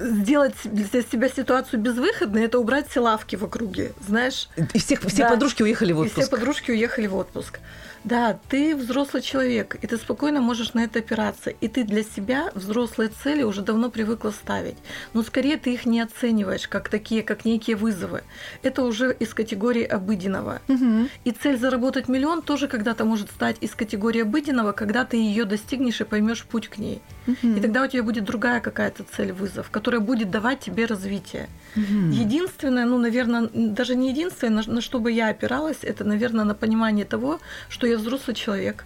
сделать 0.00 0.54
для 0.64 1.02
себя 1.02 1.28
ситуацию 1.28 1.80
безвыходной, 1.80 2.44
это 2.44 2.58
убрать 2.58 2.88
все 2.88 3.00
лавки 3.00 3.36
в 3.36 3.44
округе, 3.44 3.92
знаешь. 4.06 4.48
И 4.74 4.78
всех, 4.78 5.00
все 5.02 5.24
да. 5.24 5.30
подружки 5.30 5.62
уехали 5.62 5.92
в 5.92 6.00
отпуск. 6.00 6.18
И 6.18 6.20
все 6.20 6.30
подружки 6.30 6.70
уехали 6.70 7.06
в 7.06 7.16
отпуск. 7.16 7.60
Да, 8.02 8.38
ты 8.48 8.74
взрослый 8.74 9.22
человек, 9.22 9.76
и 9.82 9.86
ты 9.86 9.98
спокойно 9.98 10.40
можешь 10.40 10.72
на 10.72 10.84
это 10.84 11.00
опираться. 11.00 11.50
И 11.50 11.68
ты 11.68 11.84
для 11.84 12.02
себя 12.02 12.50
взрослые 12.54 13.10
цели 13.10 13.42
уже 13.42 13.60
давно 13.60 13.90
привыкла 13.90 14.30
ставить. 14.30 14.76
Но 15.12 15.22
скорее 15.22 15.58
ты 15.58 15.74
их 15.74 15.84
не 15.84 16.00
оцениваешь 16.00 16.66
как 16.66 16.88
такие, 16.88 17.22
как 17.22 17.44
некие 17.44 17.76
вызовы. 17.76 18.22
Это 18.62 18.84
уже 18.84 19.12
из 19.12 19.34
категории 19.34 19.84
обыденного. 19.84 20.62
Угу. 20.68 21.08
И 21.24 21.30
цель 21.32 21.58
заработать 21.58 22.08
миллион 22.08 22.40
тоже 22.40 22.68
когда-то 22.68 23.04
может 23.04 23.30
стать 23.30 23.56
из 23.60 23.74
категории 23.74 24.22
обыденного, 24.22 24.72
когда 24.72 25.04
ты 25.04 25.18
ее 25.18 25.44
достигнешь 25.44 26.00
и 26.00 26.04
поймешь 26.04 26.44
путь 26.44 26.68
к 26.68 26.78
ней. 26.78 27.02
Угу. 27.26 27.48
И 27.56 27.60
тогда 27.60 27.82
у 27.82 27.86
тебя 27.86 28.02
будет 28.02 28.24
другая 28.24 28.60
какая-то 28.60 29.04
цель 29.14 29.32
вызов, 29.32 29.68
которая 29.90 30.06
будет 30.06 30.30
давать 30.30 30.60
тебе 30.60 30.86
развитие. 30.86 31.48
Угу. 31.76 32.12
Единственное, 32.12 32.84
ну, 32.84 32.98
наверное, 32.98 33.48
даже 33.52 33.96
не 33.96 34.10
единственное, 34.10 34.62
на, 34.62 34.74
на 34.74 34.80
что 34.80 35.00
бы 35.00 35.10
я 35.10 35.30
опиралась, 35.30 35.78
это, 35.82 36.04
наверное, 36.04 36.44
на 36.44 36.54
понимание 36.54 37.04
того, 37.04 37.40
что 37.68 37.88
я 37.88 37.96
взрослый 37.96 38.36
человек, 38.36 38.84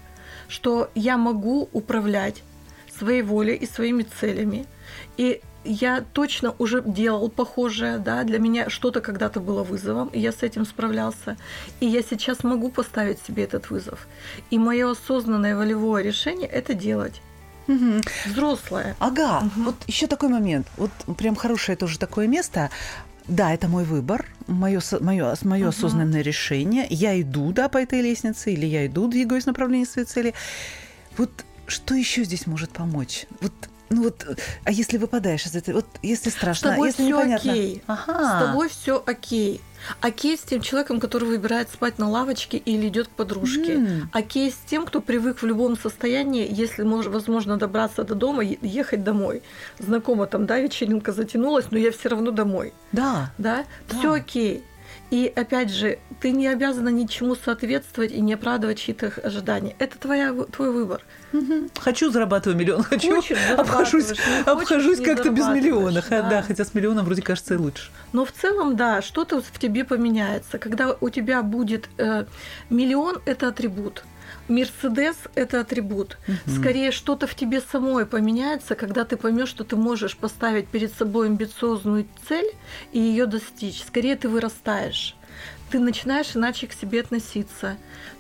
что 0.49 0.89
я 0.95 1.19
могу 1.19 1.69
управлять 1.73 2.43
своей 2.99 3.21
волей 3.23 3.55
и 3.57 3.67
своими 3.67 4.07
целями. 4.21 4.65
И 5.19 5.43
я 5.65 6.05
точно 6.13 6.55
уже 6.59 6.83
делал 6.87 7.29
похожее, 7.29 7.99
да, 7.99 8.25
для 8.25 8.39
меня 8.39 8.71
что-то 8.71 9.03
когда-то 9.03 9.41
было 9.41 9.63
вызовом, 9.63 10.09
и 10.09 10.21
я 10.21 10.33
с 10.33 10.43
этим 10.43 10.65
справлялся. 10.65 11.37
И 11.81 11.87
я 11.87 12.03
сейчас 12.03 12.45
могу 12.45 12.71
поставить 12.71 13.19
себе 13.27 13.43
этот 13.43 13.71
вызов. 13.71 14.07
И 14.51 14.59
мое 14.59 14.91
осознанное 14.91 15.55
волевое 15.55 16.03
решение 16.03 16.49
это 16.49 16.73
делать. 16.73 17.21
Угу. 17.67 18.01
Взрослая. 18.27 18.97
Ага, 18.99 19.39
угу. 19.39 19.65
вот 19.65 19.77
еще 19.87 20.07
такой 20.07 20.29
момент. 20.29 20.67
Вот 20.77 20.91
прям 21.17 21.35
хорошее 21.35 21.77
тоже 21.77 21.99
такое 21.99 22.27
место. 22.27 22.71
Да, 23.27 23.55
это 23.55 23.69
мой 23.69 23.85
выбор, 23.85 24.27
мое, 24.47 24.83
мое, 25.01 25.35
мое 25.43 25.65
uh-huh. 25.65 25.69
осознанное 25.69 26.21
решение. 26.21 26.87
Я 26.91 27.19
иду, 27.19 27.53
да, 27.53 27.71
по 27.71 27.79
этой 27.79 28.03
лестнице, 28.03 28.53
или 28.53 28.67
я 28.67 28.87
иду, 28.87 29.09
двигаюсь 29.09 29.45
в 29.45 29.47
направлении 29.47 29.87
своей 29.87 30.07
цели. 30.07 30.35
Вот 31.17 31.31
что 31.67 31.95
еще 31.95 32.25
здесь 32.25 32.47
может 32.47 32.71
помочь? 32.71 33.27
Вот 33.41 33.53
ну 33.91 34.05
вот, 34.05 34.27
а 34.65 34.71
если 34.73 34.99
выпадаешь 34.99 35.47
из 35.47 35.55
этой, 35.55 35.75
вот 35.75 35.87
если 36.03 36.31
страшно, 36.31 36.71
с 36.71 36.73
тобой 36.73 36.89
если 36.89 37.03
все 37.03 37.09
непонятно. 37.09 37.53
окей. 37.53 37.83
Ага. 37.87 38.41
С 38.41 38.47
тобой 38.47 38.69
все 38.69 39.03
окей. 39.07 39.61
Окей 40.01 40.37
с 40.37 40.41
тем 40.41 40.61
человеком, 40.61 41.01
который 41.01 41.29
выбирает 41.29 41.71
спать 41.71 41.99
на 41.99 42.09
лавочке 42.09 42.57
или 42.57 42.89
идет 42.89 43.09
к 43.09 43.11
подружке. 43.11 43.75
Mm. 43.75 44.03
Окей 44.13 44.51
с 44.51 44.59
тем, 44.67 44.87
кто 44.87 45.01
привык 45.01 45.43
в 45.43 45.47
любом 45.47 45.77
состоянии, 45.77 46.47
если 46.51 46.83
может, 46.83 47.13
возможно 47.13 47.57
добраться 47.57 48.05
до 48.05 48.15
дома, 48.15 48.43
ехать 48.43 49.05
домой. 49.05 49.43
Знакомо 49.79 50.27
там, 50.27 50.47
да, 50.47 50.59
вечеринка 50.61 51.13
затянулась, 51.13 51.67
но 51.71 51.79
я 51.79 51.91
все 51.93 52.09
равно 52.09 52.31
домой. 52.31 52.73
Да. 52.93 53.33
Да. 53.39 53.65
да. 53.91 53.99
Все 53.99 54.13
окей. 54.13 54.65
И 55.15 55.33
опять 55.37 55.71
же, 55.71 56.01
ты 56.21 56.33
не 56.33 56.49
обязана 56.49 56.89
ничему 56.89 57.37
соответствовать 57.37 58.11
и 58.11 58.21
не 58.21 58.35
оправдывать 58.35 58.81
чьи-то 58.81 59.13
ожидания. 59.23 59.77
Это 59.79 59.97
твоя, 59.97 60.33
твой 60.33 60.73
выбор. 60.73 61.03
Угу. 61.33 61.69
Хочу 61.79 62.11
зарабатывать 62.11 62.59
миллион, 62.59 62.83
хочу 62.83 63.15
хочешь, 63.15 63.39
обхожусь, 63.57 64.13
обхожусь 64.45 65.01
как-то 65.01 65.31
без 65.31 65.47
миллиона. 65.47 66.03
Да. 66.11 66.23
да, 66.29 66.43
хотя 66.43 66.65
с 66.65 66.75
миллионом 66.75 67.05
вроде 67.05 67.23
кажется 67.23 67.55
и 67.55 67.57
лучше. 67.57 67.93
Но 68.13 68.25
в 68.25 68.33
целом, 68.33 68.75
да, 68.75 69.03
что-то 69.03 69.41
в 69.41 69.57
тебе 69.61 69.85
поменяется. 69.85 70.59
Когда 70.59 70.97
у 71.01 71.09
тебя 71.11 71.45
будет 71.45 71.89
э, 71.97 72.25
миллион, 72.69 73.23
это 73.25 73.47
атрибут. 73.47 74.03
Мерседес– 74.49 75.17
это 75.35 75.61
атрибут. 75.61 76.19
Угу. 76.29 76.57
Скорее, 76.57 76.91
что-то 76.91 77.27
в 77.27 77.35
тебе 77.35 77.61
самой 77.61 78.07
поменяется, 78.07 78.75
когда 78.75 79.05
ты 79.05 79.17
поймешь, 79.17 79.49
что 79.49 79.65
ты 79.65 79.77
можешь 79.77 80.17
поставить 80.17 80.69
перед 80.69 80.93
собой 80.95 81.27
амбициозную 81.27 82.07
цель 82.29 82.51
и 82.93 82.99
ее 82.99 83.27
достичь. 83.27 83.83
Скорее, 83.83 84.17
ты 84.17 84.29
вырастаешь. 84.29 85.17
Ты 85.71 85.81
начинаешь 85.81 86.37
иначе 86.37 86.67
к 86.67 86.73
себе 86.73 87.01
относиться. 87.01 87.77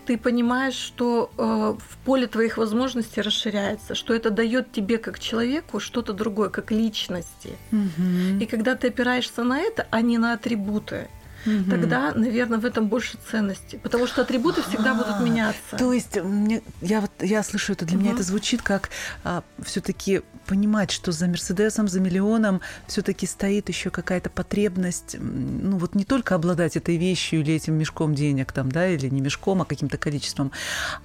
Ты 0.06 0.18
понимаешь, 0.18 0.74
что 0.74 1.30
э, 1.36 1.42
в 1.42 1.96
поле 2.04 2.26
твоих 2.26 2.58
возможностей 2.58 3.22
расширяется, 3.22 3.94
что 3.94 4.12
это 4.12 4.30
дает 4.30 4.72
тебе 4.72 4.98
как 4.98 5.18
человеку 5.18 5.78
что-то 5.78 6.12
другое, 6.12 6.48
как 6.48 6.72
личности. 6.72 7.56
Угу. 7.70 8.40
И 8.40 8.46
когда 8.46 8.74
ты 8.74 8.88
опираешься 8.88 9.44
на 9.44 9.60
это, 9.60 9.86
а 9.90 10.00
не 10.00 10.18
на 10.18 10.32
атрибуты, 10.32 11.08
угу. 11.46 11.70
тогда, 11.70 12.12
наверное, 12.14 12.58
в 12.58 12.64
этом 12.64 12.88
больше 12.88 13.18
ценности. 13.30 13.80
Потому 13.82 14.06
что 14.06 14.22
атрибуты 14.22 14.62
всегда 14.62 14.92
а, 14.92 14.94
будут 14.94 15.20
меняться. 15.20 15.76
То 15.76 15.92
есть 15.92 16.20
мне, 16.20 16.62
я 16.80 17.00
вот 17.00 17.10
я 17.20 17.42
слышу 17.42 17.72
это, 17.72 17.84
для 17.84 17.96
угу. 17.96 18.04
меня 18.04 18.14
это 18.14 18.22
звучит 18.22 18.62
как 18.62 18.90
а, 19.24 19.42
все-таки 19.62 20.22
понимать, 20.46 20.90
что 20.90 21.12
за 21.12 21.26
Мерседесом, 21.26 21.88
за 21.88 22.00
миллионом 22.00 22.60
все-таки 22.86 23.26
стоит 23.26 23.68
еще 23.68 23.90
какая-то 23.90 24.30
потребность, 24.30 25.16
ну 25.18 25.78
вот 25.78 25.94
не 25.94 26.04
только 26.04 26.34
обладать 26.34 26.76
этой 26.76 26.96
вещью 26.96 27.40
или 27.40 27.54
этим 27.54 27.74
мешком 27.74 28.14
денег 28.14 28.52
там, 28.52 28.70
да, 28.70 28.86
или 28.88 29.08
не 29.08 29.20
мешком, 29.20 29.62
а 29.62 29.64
каким-то 29.64 29.96
количеством, 29.96 30.52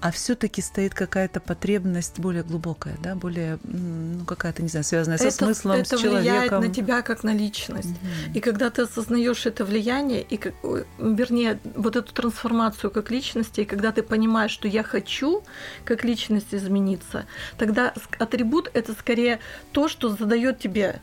а 0.01 0.11
все-таки 0.11 0.61
стоит 0.61 0.93
какая-то 0.93 1.39
потребность 1.39 2.19
более 2.19 2.43
глубокая, 2.43 2.97
да, 3.01 3.15
более, 3.15 3.59
ну 3.63 4.25
какая-то, 4.25 4.61
не 4.61 4.69
знаю, 4.69 4.83
связанная 4.83 5.17
со 5.17 5.27
это, 5.27 5.35
смыслом, 5.35 5.77
это 5.77 5.97
с 5.97 6.01
человеком. 6.01 6.21
влияет 6.21 6.51
на 6.51 6.73
тебя 6.73 7.01
как 7.01 7.23
на 7.23 7.33
личность. 7.33 7.89
Угу. 7.89 8.33
И 8.35 8.39
когда 8.39 8.69
ты 8.69 8.83
осознаешь 8.83 9.45
это 9.45 9.65
влияние, 9.65 10.21
и, 10.29 10.37
как, 10.37 10.53
вернее, 10.97 11.59
вот 11.75 11.95
эту 11.95 12.13
трансформацию 12.13 12.91
как 12.91 13.11
личности, 13.11 13.61
и 13.61 13.65
когда 13.65 13.91
ты 13.91 14.03
понимаешь, 14.03 14.51
что 14.51 14.67
я 14.67 14.83
хочу 14.83 15.43
как 15.85 16.03
личность 16.03 16.53
измениться, 16.53 17.25
тогда 17.57 17.93
атрибут 18.17 18.69
это 18.73 18.93
скорее 18.93 19.39
то, 19.71 19.87
что 19.87 20.09
задает 20.09 20.59
тебе 20.59 21.01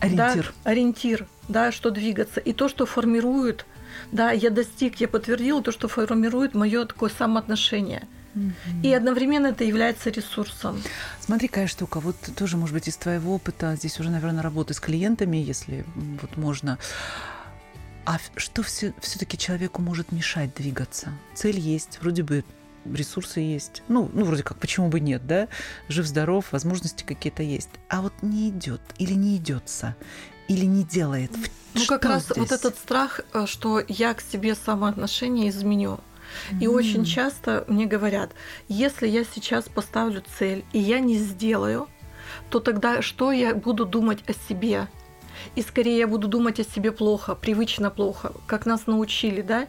ориентир, 0.00 0.52
да, 0.64 0.70
ориентир, 0.70 1.26
да, 1.48 1.72
что 1.72 1.90
двигаться, 1.90 2.40
и 2.40 2.52
то, 2.52 2.68
что 2.68 2.86
формирует, 2.86 3.66
да, 4.12 4.30
я 4.30 4.50
достиг, 4.50 5.00
я 5.00 5.08
подтвердил 5.08 5.62
то, 5.62 5.72
что 5.72 5.88
формирует 5.88 6.54
мое 6.54 6.84
такое 6.84 7.10
самоотношение. 7.10 8.06
И 8.82 8.92
одновременно 8.92 9.46
это 9.46 9.64
является 9.64 10.10
ресурсом. 10.10 10.82
Смотри, 11.20 11.48
какая 11.48 11.66
штука. 11.66 12.00
Вот 12.00 12.16
тоже, 12.36 12.58
может 12.58 12.74
быть, 12.74 12.86
из 12.86 12.96
твоего 12.96 13.34
опыта, 13.34 13.74
здесь 13.76 13.98
уже, 13.98 14.10
наверное, 14.10 14.42
работы 14.42 14.74
с 14.74 14.80
клиентами, 14.80 15.38
если 15.38 15.86
вот 16.20 16.36
можно. 16.36 16.76
А 18.06 18.18
что 18.36 18.62
все, 18.62 18.94
все-таки 19.00 19.36
человеку 19.36 19.82
может 19.82 20.12
мешать 20.12 20.54
двигаться? 20.54 21.12
Цель 21.34 21.58
есть, 21.58 21.98
вроде 22.00 22.22
бы 22.22 22.44
ресурсы 22.84 23.40
есть. 23.40 23.82
Ну, 23.88 24.08
ну, 24.14 24.24
вроде 24.24 24.44
как, 24.44 24.58
почему 24.58 24.88
бы 24.88 25.00
нет, 25.00 25.26
да? 25.26 25.48
Жив-здоров, 25.88 26.52
возможности 26.52 27.02
какие-то 27.04 27.42
есть. 27.42 27.70
А 27.88 28.00
вот 28.00 28.12
не 28.22 28.50
идет 28.50 28.80
или 28.98 29.14
не 29.14 29.36
идется, 29.36 29.96
или 30.46 30.64
не 30.64 30.84
делает. 30.84 31.32
Ну, 31.74 31.80
что 31.80 31.98
как 31.98 32.10
раз 32.10 32.24
здесь? 32.26 32.36
вот 32.36 32.52
этот 32.52 32.76
страх, 32.76 33.20
э, 33.32 33.46
что 33.46 33.82
я 33.88 34.14
к 34.14 34.20
себе 34.20 34.54
самоотношение 34.54 35.50
изменю. 35.50 35.98
И 36.52 36.64
mm. 36.64 36.68
очень 36.68 37.04
часто 37.04 37.64
мне 37.66 37.86
говорят, 37.86 38.30
если 38.68 39.08
я 39.08 39.24
сейчас 39.24 39.68
поставлю 39.68 40.22
цель 40.38 40.64
и 40.72 40.78
я 40.78 41.00
не 41.00 41.18
сделаю, 41.18 41.88
то 42.50 42.60
тогда 42.60 43.02
что 43.02 43.32
я 43.32 43.54
буду 43.54 43.84
думать 43.84 44.20
о 44.28 44.32
себе? 44.48 44.88
И 45.54 45.62
скорее 45.62 45.98
я 45.98 46.06
буду 46.06 46.28
думать 46.28 46.60
о 46.60 46.64
себе 46.64 46.92
плохо, 46.92 47.34
привычно 47.34 47.90
плохо, 47.90 48.32
как 48.46 48.66
нас 48.66 48.86
научили, 48.86 49.42
да? 49.42 49.66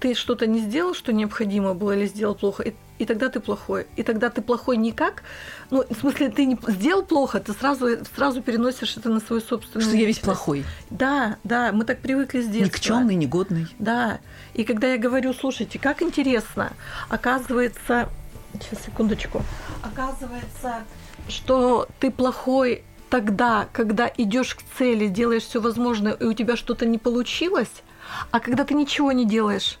Ты 0.00 0.14
что-то 0.14 0.46
не 0.46 0.60
сделал, 0.60 0.94
что 0.94 1.12
необходимо 1.12 1.74
было, 1.74 1.96
или 1.96 2.06
сделал 2.06 2.34
плохо, 2.34 2.62
и, 2.62 2.74
и 2.98 3.04
тогда 3.04 3.28
ты 3.28 3.40
плохой. 3.40 3.86
И 3.96 4.02
тогда 4.02 4.30
ты 4.30 4.42
плохой 4.42 4.76
никак, 4.76 5.22
ну, 5.70 5.84
в 5.88 6.00
смысле, 6.00 6.30
ты 6.30 6.46
не 6.46 6.58
сделал 6.68 7.02
плохо, 7.02 7.40
ты 7.40 7.52
сразу, 7.52 8.04
сразу 8.14 8.42
переносишь 8.42 8.96
это 8.96 9.08
на 9.08 9.20
свою 9.20 9.42
собственную 9.42 9.88
Что 9.88 9.96
я 9.96 10.06
весь 10.06 10.18
плохой. 10.18 10.64
Да, 10.90 11.36
да, 11.44 11.72
мы 11.72 11.84
так 11.84 12.00
привыкли 12.00 12.42
с 12.42 12.46
детства. 12.46 12.76
Никчемный, 12.76 13.14
негодный. 13.14 13.66
Да. 13.78 14.20
И 14.54 14.64
когда 14.64 14.92
я 14.92 14.98
говорю, 14.98 15.32
слушайте, 15.34 15.78
как 15.78 16.02
интересно, 16.02 16.72
оказывается, 17.08 18.08
сейчас, 18.54 18.84
секундочку, 18.84 19.42
оказывается, 19.82 20.84
что 21.28 21.88
ты 21.98 22.10
плохой 22.10 22.84
тогда, 23.10 23.68
когда 23.72 24.10
идешь 24.16 24.54
к 24.54 24.62
цели, 24.78 25.08
делаешь 25.08 25.42
все 25.42 25.60
возможное, 25.60 26.12
и 26.12 26.24
у 26.24 26.32
тебя 26.32 26.56
что-то 26.56 26.86
не 26.86 26.98
получилось, 26.98 27.82
а 28.30 28.40
когда 28.40 28.64
ты 28.64 28.74
ничего 28.74 29.12
не 29.12 29.26
делаешь, 29.26 29.78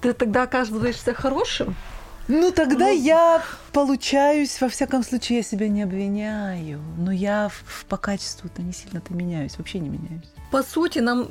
ты 0.00 0.12
тогда 0.12 0.42
оказываешься 0.42 1.14
хорошим. 1.14 1.76
Ну, 2.28 2.50
тогда 2.50 2.86
ну, 2.86 2.96
я 2.96 3.42
получаюсь, 3.72 4.60
во 4.60 4.68
всяком 4.68 5.02
случае, 5.02 5.38
я 5.38 5.42
себя 5.42 5.68
не 5.68 5.82
обвиняю. 5.82 6.80
Но 6.96 7.12
я 7.12 7.50
по 7.88 7.96
качеству-то 7.96 8.62
не 8.62 8.72
сильно-то 8.72 9.12
меняюсь, 9.12 9.58
вообще 9.58 9.80
не 9.80 9.88
меняюсь. 9.88 10.30
По 10.50 10.62
сути, 10.62 11.00
нам 11.00 11.28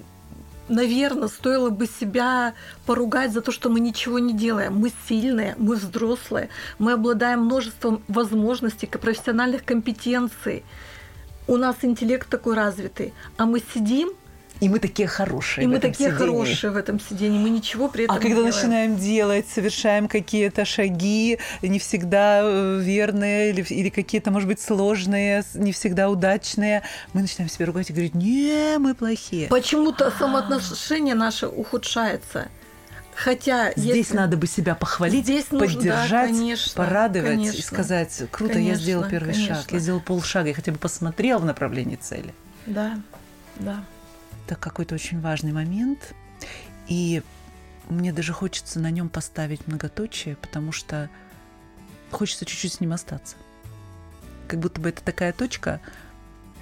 наверное, 0.67 1.27
стоило 1.27 1.69
бы 1.69 1.87
себя 1.87 2.53
поругать 2.85 3.33
за 3.33 3.41
то, 3.41 3.51
что 3.51 3.69
мы 3.69 3.79
ничего 3.79 4.19
не 4.19 4.33
делаем. 4.33 4.77
Мы 4.77 4.91
сильные, 5.07 5.55
мы 5.57 5.75
взрослые, 5.75 6.49
мы 6.79 6.93
обладаем 6.93 7.41
множеством 7.41 8.01
возможностей, 8.07 8.87
профессиональных 8.87 9.65
компетенций 9.65 10.63
у 11.47 11.57
нас 11.57 11.75
интеллект 11.81 12.29
такой 12.29 12.55
развитый, 12.55 13.13
а 13.37 13.45
мы 13.45 13.61
сидим 13.73 14.09
И 14.59 14.69
мы 14.69 14.77
такие 14.79 15.07
хорошие. 15.07 15.63
И 15.63 15.67
мы 15.67 15.79
такие 15.79 16.09
сидении. 16.11 16.17
хорошие 16.17 16.71
в 16.71 16.77
этом 16.77 16.99
сидении. 16.99 17.39
Мы 17.39 17.49
ничего 17.49 17.87
при 17.87 18.03
этом 18.03 18.15
А 18.15 18.19
не 18.19 18.23
когда 18.23 18.35
делаем. 18.43 18.55
начинаем 18.55 18.95
делать, 18.97 19.47
совершаем 19.47 20.07
какие-то 20.07 20.65
шаги, 20.65 21.39
не 21.63 21.79
всегда 21.79 22.41
э, 22.43 22.79
верные 22.79 23.49
или, 23.49 23.63
или 23.73 23.89
какие-то, 23.89 24.29
может 24.29 24.47
быть, 24.47 24.61
сложные, 24.61 25.43
не 25.55 25.71
всегда 25.71 26.09
удачные, 26.09 26.83
мы 27.13 27.21
начинаем 27.21 27.49
себя 27.49 27.65
ругать 27.65 27.89
и 27.89 27.93
говорить, 27.93 28.13
не, 28.13 28.77
мы 28.77 28.93
плохие. 28.93 29.47
Почему-то 29.47 30.11
самоотношение 30.19 31.15
наше 31.15 31.47
ухудшается. 31.47 32.47
Хотя 33.23 33.71
Здесь 33.75 33.95
если- 33.97 34.15
надо 34.15 34.35
бы 34.35 34.47
себя 34.47 34.73
похвалить, 34.73 35.23
Здесь 35.25 35.51
нужно, 35.51 35.67
да, 35.67 35.75
поддержать, 35.75 36.31
конечно, 36.31 36.73
порадовать 36.83 37.31
и 37.33 37.35
конечно. 37.35 37.61
сказать, 37.61 38.23
круто, 38.31 38.53
я 38.53 38.59
Конечно, 38.59 38.81
сделал 38.81 39.03
первый 39.07 39.33
шаг, 39.35 39.47
конечно. 39.49 39.75
я 39.75 39.79
сделал 39.79 40.01
полшага, 40.01 40.47
я 40.47 40.53
хотя 40.55 40.71
бы 40.71 40.79
посмотрел 40.79 41.37
в 41.37 41.45
направлении 41.45 41.97
цели. 41.97 42.33
Да, 42.65 42.99
да. 43.57 43.85
Это 44.47 44.55
какой-то 44.55 44.95
очень 44.95 45.21
важный 45.21 45.51
момент, 45.51 46.15
и 46.87 47.21
мне 47.89 48.11
даже 48.11 48.33
хочется 48.33 48.79
на 48.79 48.89
нем 48.89 49.07
поставить 49.07 49.67
многоточие, 49.67 50.35
потому 50.37 50.71
что 50.71 51.07
хочется 52.09 52.45
чуть-чуть 52.45 52.73
с 52.73 52.79
ним 52.79 52.91
остаться. 52.91 53.35
Как 54.47 54.59
будто 54.59 54.81
бы 54.81 54.89
это 54.89 55.03
такая 55.03 55.31
точка, 55.31 55.79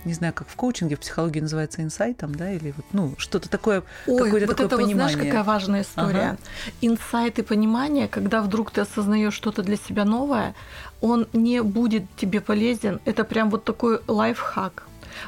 не 0.05 0.13
знаю, 0.13 0.33
как 0.33 0.47
в 0.47 0.55
коучинге, 0.55 0.95
в 0.95 0.99
психологии 0.99 1.39
называется 1.41 1.81
инсайтом, 1.81 2.33
да, 2.35 2.51
или 2.51 2.73
вот, 2.75 2.85
ну, 2.93 3.13
что-то 3.17 3.49
такое, 3.49 3.83
Ой, 4.07 4.31
вот 4.31 4.39
такое 4.39 4.45
это 4.45 4.63
вот 4.63 4.69
понимание. 4.71 4.95
знаешь, 4.95 5.17
какая 5.17 5.43
важная 5.43 5.81
история. 5.81 6.19
Ага. 6.19 6.37
Инсайт 6.81 7.39
и 7.39 7.41
понимание, 7.41 8.07
когда 8.07 8.41
вдруг 8.41 8.71
ты 8.71 8.81
осознаешь 8.81 9.33
что-то 9.33 9.61
для 9.63 9.75
себя 9.75 10.05
новое, 10.05 10.55
он 11.01 11.27
не 11.33 11.61
будет 11.63 12.03
тебе 12.17 12.41
полезен. 12.41 12.99
Это 13.05 13.23
прям 13.23 13.49
вот 13.49 13.63
такой 13.63 13.99
лайфхак. 14.07 14.83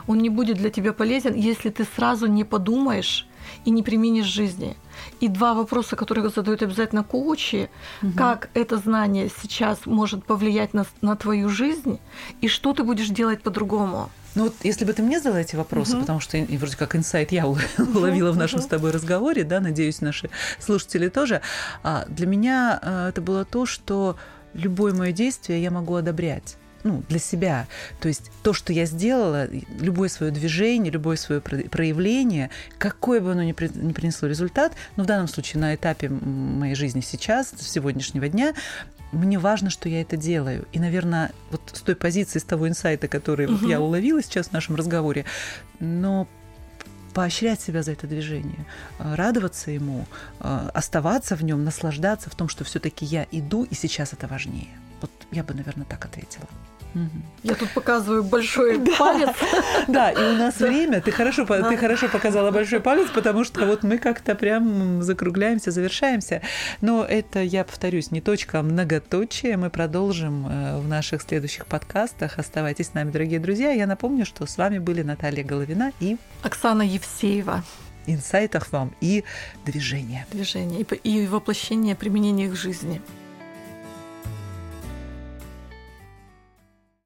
Он 0.07 0.19
не 0.19 0.29
будет 0.29 0.57
для 0.57 0.69
тебя 0.69 0.93
полезен, 0.93 1.33
если 1.33 1.69
ты 1.69 1.85
сразу 1.95 2.27
не 2.27 2.43
подумаешь 2.43 3.27
и 3.65 3.71
не 3.71 3.83
применишь 3.83 4.25
жизни. 4.27 4.77
И 5.19 5.27
два 5.27 5.53
вопроса, 5.53 5.95
которые 5.95 6.29
задают 6.29 6.61
обязательно 6.61 7.03
коучи, 7.03 7.69
Мгм. 8.01 8.13
как 8.13 8.49
это 8.53 8.77
знание 8.77 9.29
сейчас 9.41 9.85
может 9.85 10.23
повлиять 10.25 10.73
на, 10.73 10.85
на 11.01 11.15
твою 11.15 11.49
жизнь, 11.49 11.99
и 12.41 12.47
что 12.47 12.73
ты 12.73 12.83
будешь 12.83 13.09
делать 13.09 13.41
по-другому. 13.41 14.09
Ну 14.35 14.45
вот 14.45 14.55
если 14.63 14.85
бы 14.85 14.93
ты 14.93 15.01
мне 15.03 15.19
задала 15.19 15.41
эти 15.41 15.55
вопросы, 15.55 15.91
Мгм. 15.93 16.01
потому 16.01 16.19
что 16.19 16.37
и 16.37 16.57
вроде 16.57 16.77
как 16.77 16.95
инсайт 16.95 17.31
я 17.31 17.45
уловила 17.77 18.31
в 18.31 18.37
нашем 18.37 18.61
с 18.61 18.65
тобой 18.65 18.91
разговоре, 18.91 19.43
да, 19.43 19.59
надеюсь, 19.59 20.01
наши 20.01 20.29
слушатели 20.59 21.09
тоже, 21.09 21.41
а, 21.83 22.05
для 22.07 22.27
меня 22.27 22.79
а, 22.81 23.09
это 23.09 23.21
было 23.21 23.43
то, 23.45 23.65
что 23.65 24.15
любое 24.53 24.93
мое 24.93 25.11
действие 25.11 25.61
я 25.61 25.71
могу 25.71 25.95
одобрять 25.95 26.57
ну, 26.83 27.03
для 27.09 27.19
себя. 27.19 27.67
То 27.99 28.07
есть 28.07 28.31
то, 28.41 28.53
что 28.53 28.73
я 28.73 28.85
сделала, 28.85 29.47
любое 29.79 30.09
свое 30.09 30.31
движение, 30.31 30.91
любое 30.91 31.15
свое 31.15 31.39
про- 31.39 31.59
проявление, 31.69 32.49
какое 32.79 33.21
бы 33.21 33.33
оно 33.33 33.43
ни, 33.43 33.51
при- 33.51 33.69
ни 33.73 33.91
принесло 33.93 34.27
результат, 34.27 34.73
но 34.95 35.03
в 35.03 35.07
данном 35.07 35.27
случае 35.27 35.61
на 35.61 35.75
этапе 35.75 36.09
моей 36.09 36.73
жизни 36.73 37.01
сейчас, 37.01 37.49
с 37.55 37.69
сегодняшнего 37.69 38.27
дня, 38.29 38.53
мне 39.11 39.39
важно, 39.39 39.69
что 39.69 39.89
я 39.89 40.01
это 40.01 40.17
делаю. 40.17 40.65
И, 40.71 40.79
наверное, 40.79 41.31
вот 41.51 41.61
с 41.73 41.81
той 41.81 41.95
позиции, 41.95 42.39
с 42.39 42.43
того 42.43 42.67
инсайта, 42.67 43.07
который 43.07 43.47
вот 43.47 43.61
Мгм. 43.61 43.69
я 43.69 43.81
уловила 43.81 44.21
сейчас 44.23 44.47
в 44.47 44.53
нашем 44.53 44.75
разговоре, 44.75 45.25
но 45.79 46.27
поощрять 47.13 47.59
себя 47.59 47.83
за 47.83 47.91
это 47.91 48.07
движение, 48.07 48.65
э, 48.99 49.15
радоваться 49.15 49.71
ему, 49.71 50.05
э, 50.39 50.69
оставаться 50.73 51.35
в 51.35 51.43
нем, 51.43 51.63
наслаждаться 51.65 52.29
в 52.29 52.35
том, 52.35 52.47
что 52.47 52.63
все-таки 52.63 53.05
я 53.05 53.27
иду, 53.31 53.63
и 53.63 53.75
сейчас 53.75 54.13
это 54.13 54.27
важнее. 54.27 54.69
Вот 55.01 55.11
я 55.31 55.43
бы, 55.43 55.53
наверное, 55.53 55.85
так 55.85 56.05
ответила. 56.05 56.47
Я 57.43 57.55
тут 57.55 57.69
показываю 57.71 58.23
большой 58.23 58.79
палец. 58.99 59.29
Да, 59.87 60.11
и 60.11 60.17
у 60.17 60.37
нас 60.37 60.59
время. 60.59 61.01
Ты 61.01 61.11
хорошо, 61.11 61.45
Да. 61.45 61.69
ты 61.69 61.77
хорошо 61.77 62.07
показала 62.09 62.51
большой 62.51 62.79
палец, 62.79 63.09
потому 63.13 63.43
что 63.43 63.65
вот 63.65 63.83
мы 63.83 63.97
как-то 63.97 64.35
прям 64.35 65.01
закругляемся, 65.01 65.71
завершаемся. 65.71 66.41
Но 66.81 67.03
это, 67.03 67.41
я 67.41 67.63
повторюсь, 67.63 68.11
не 68.11 68.21
точка, 68.21 68.59
а 68.59 68.63
многоточие. 68.63 69.57
Мы 69.57 69.69
продолжим 69.69 70.47
э, 70.47 70.79
в 70.79 70.87
наших 70.87 71.21
следующих 71.21 71.65
подкастах. 71.65 72.37
Оставайтесь 72.39 72.87
с 72.87 72.93
нами, 72.93 73.11
дорогие 73.11 73.39
друзья. 73.39 73.71
Я 73.71 73.87
напомню, 73.87 74.25
что 74.25 74.45
с 74.45 74.57
вами 74.57 74.77
были 74.79 75.01
Наталья 75.01 75.43
Головина 75.43 75.91
и 75.99 76.17
Оксана 76.43 76.83
Евсеева. 76.83 77.63
инсайтах 78.07 78.71
вам 78.71 78.91
и 79.01 79.23
движения. 79.65 80.25
Движение 80.31 80.81
и 80.81 80.83
по- 80.83 80.95
и 80.95 81.25
воплощение 81.27 81.95
применения 81.95 82.45
их 82.45 82.51
в 82.53 82.55
жизни. 82.55 83.01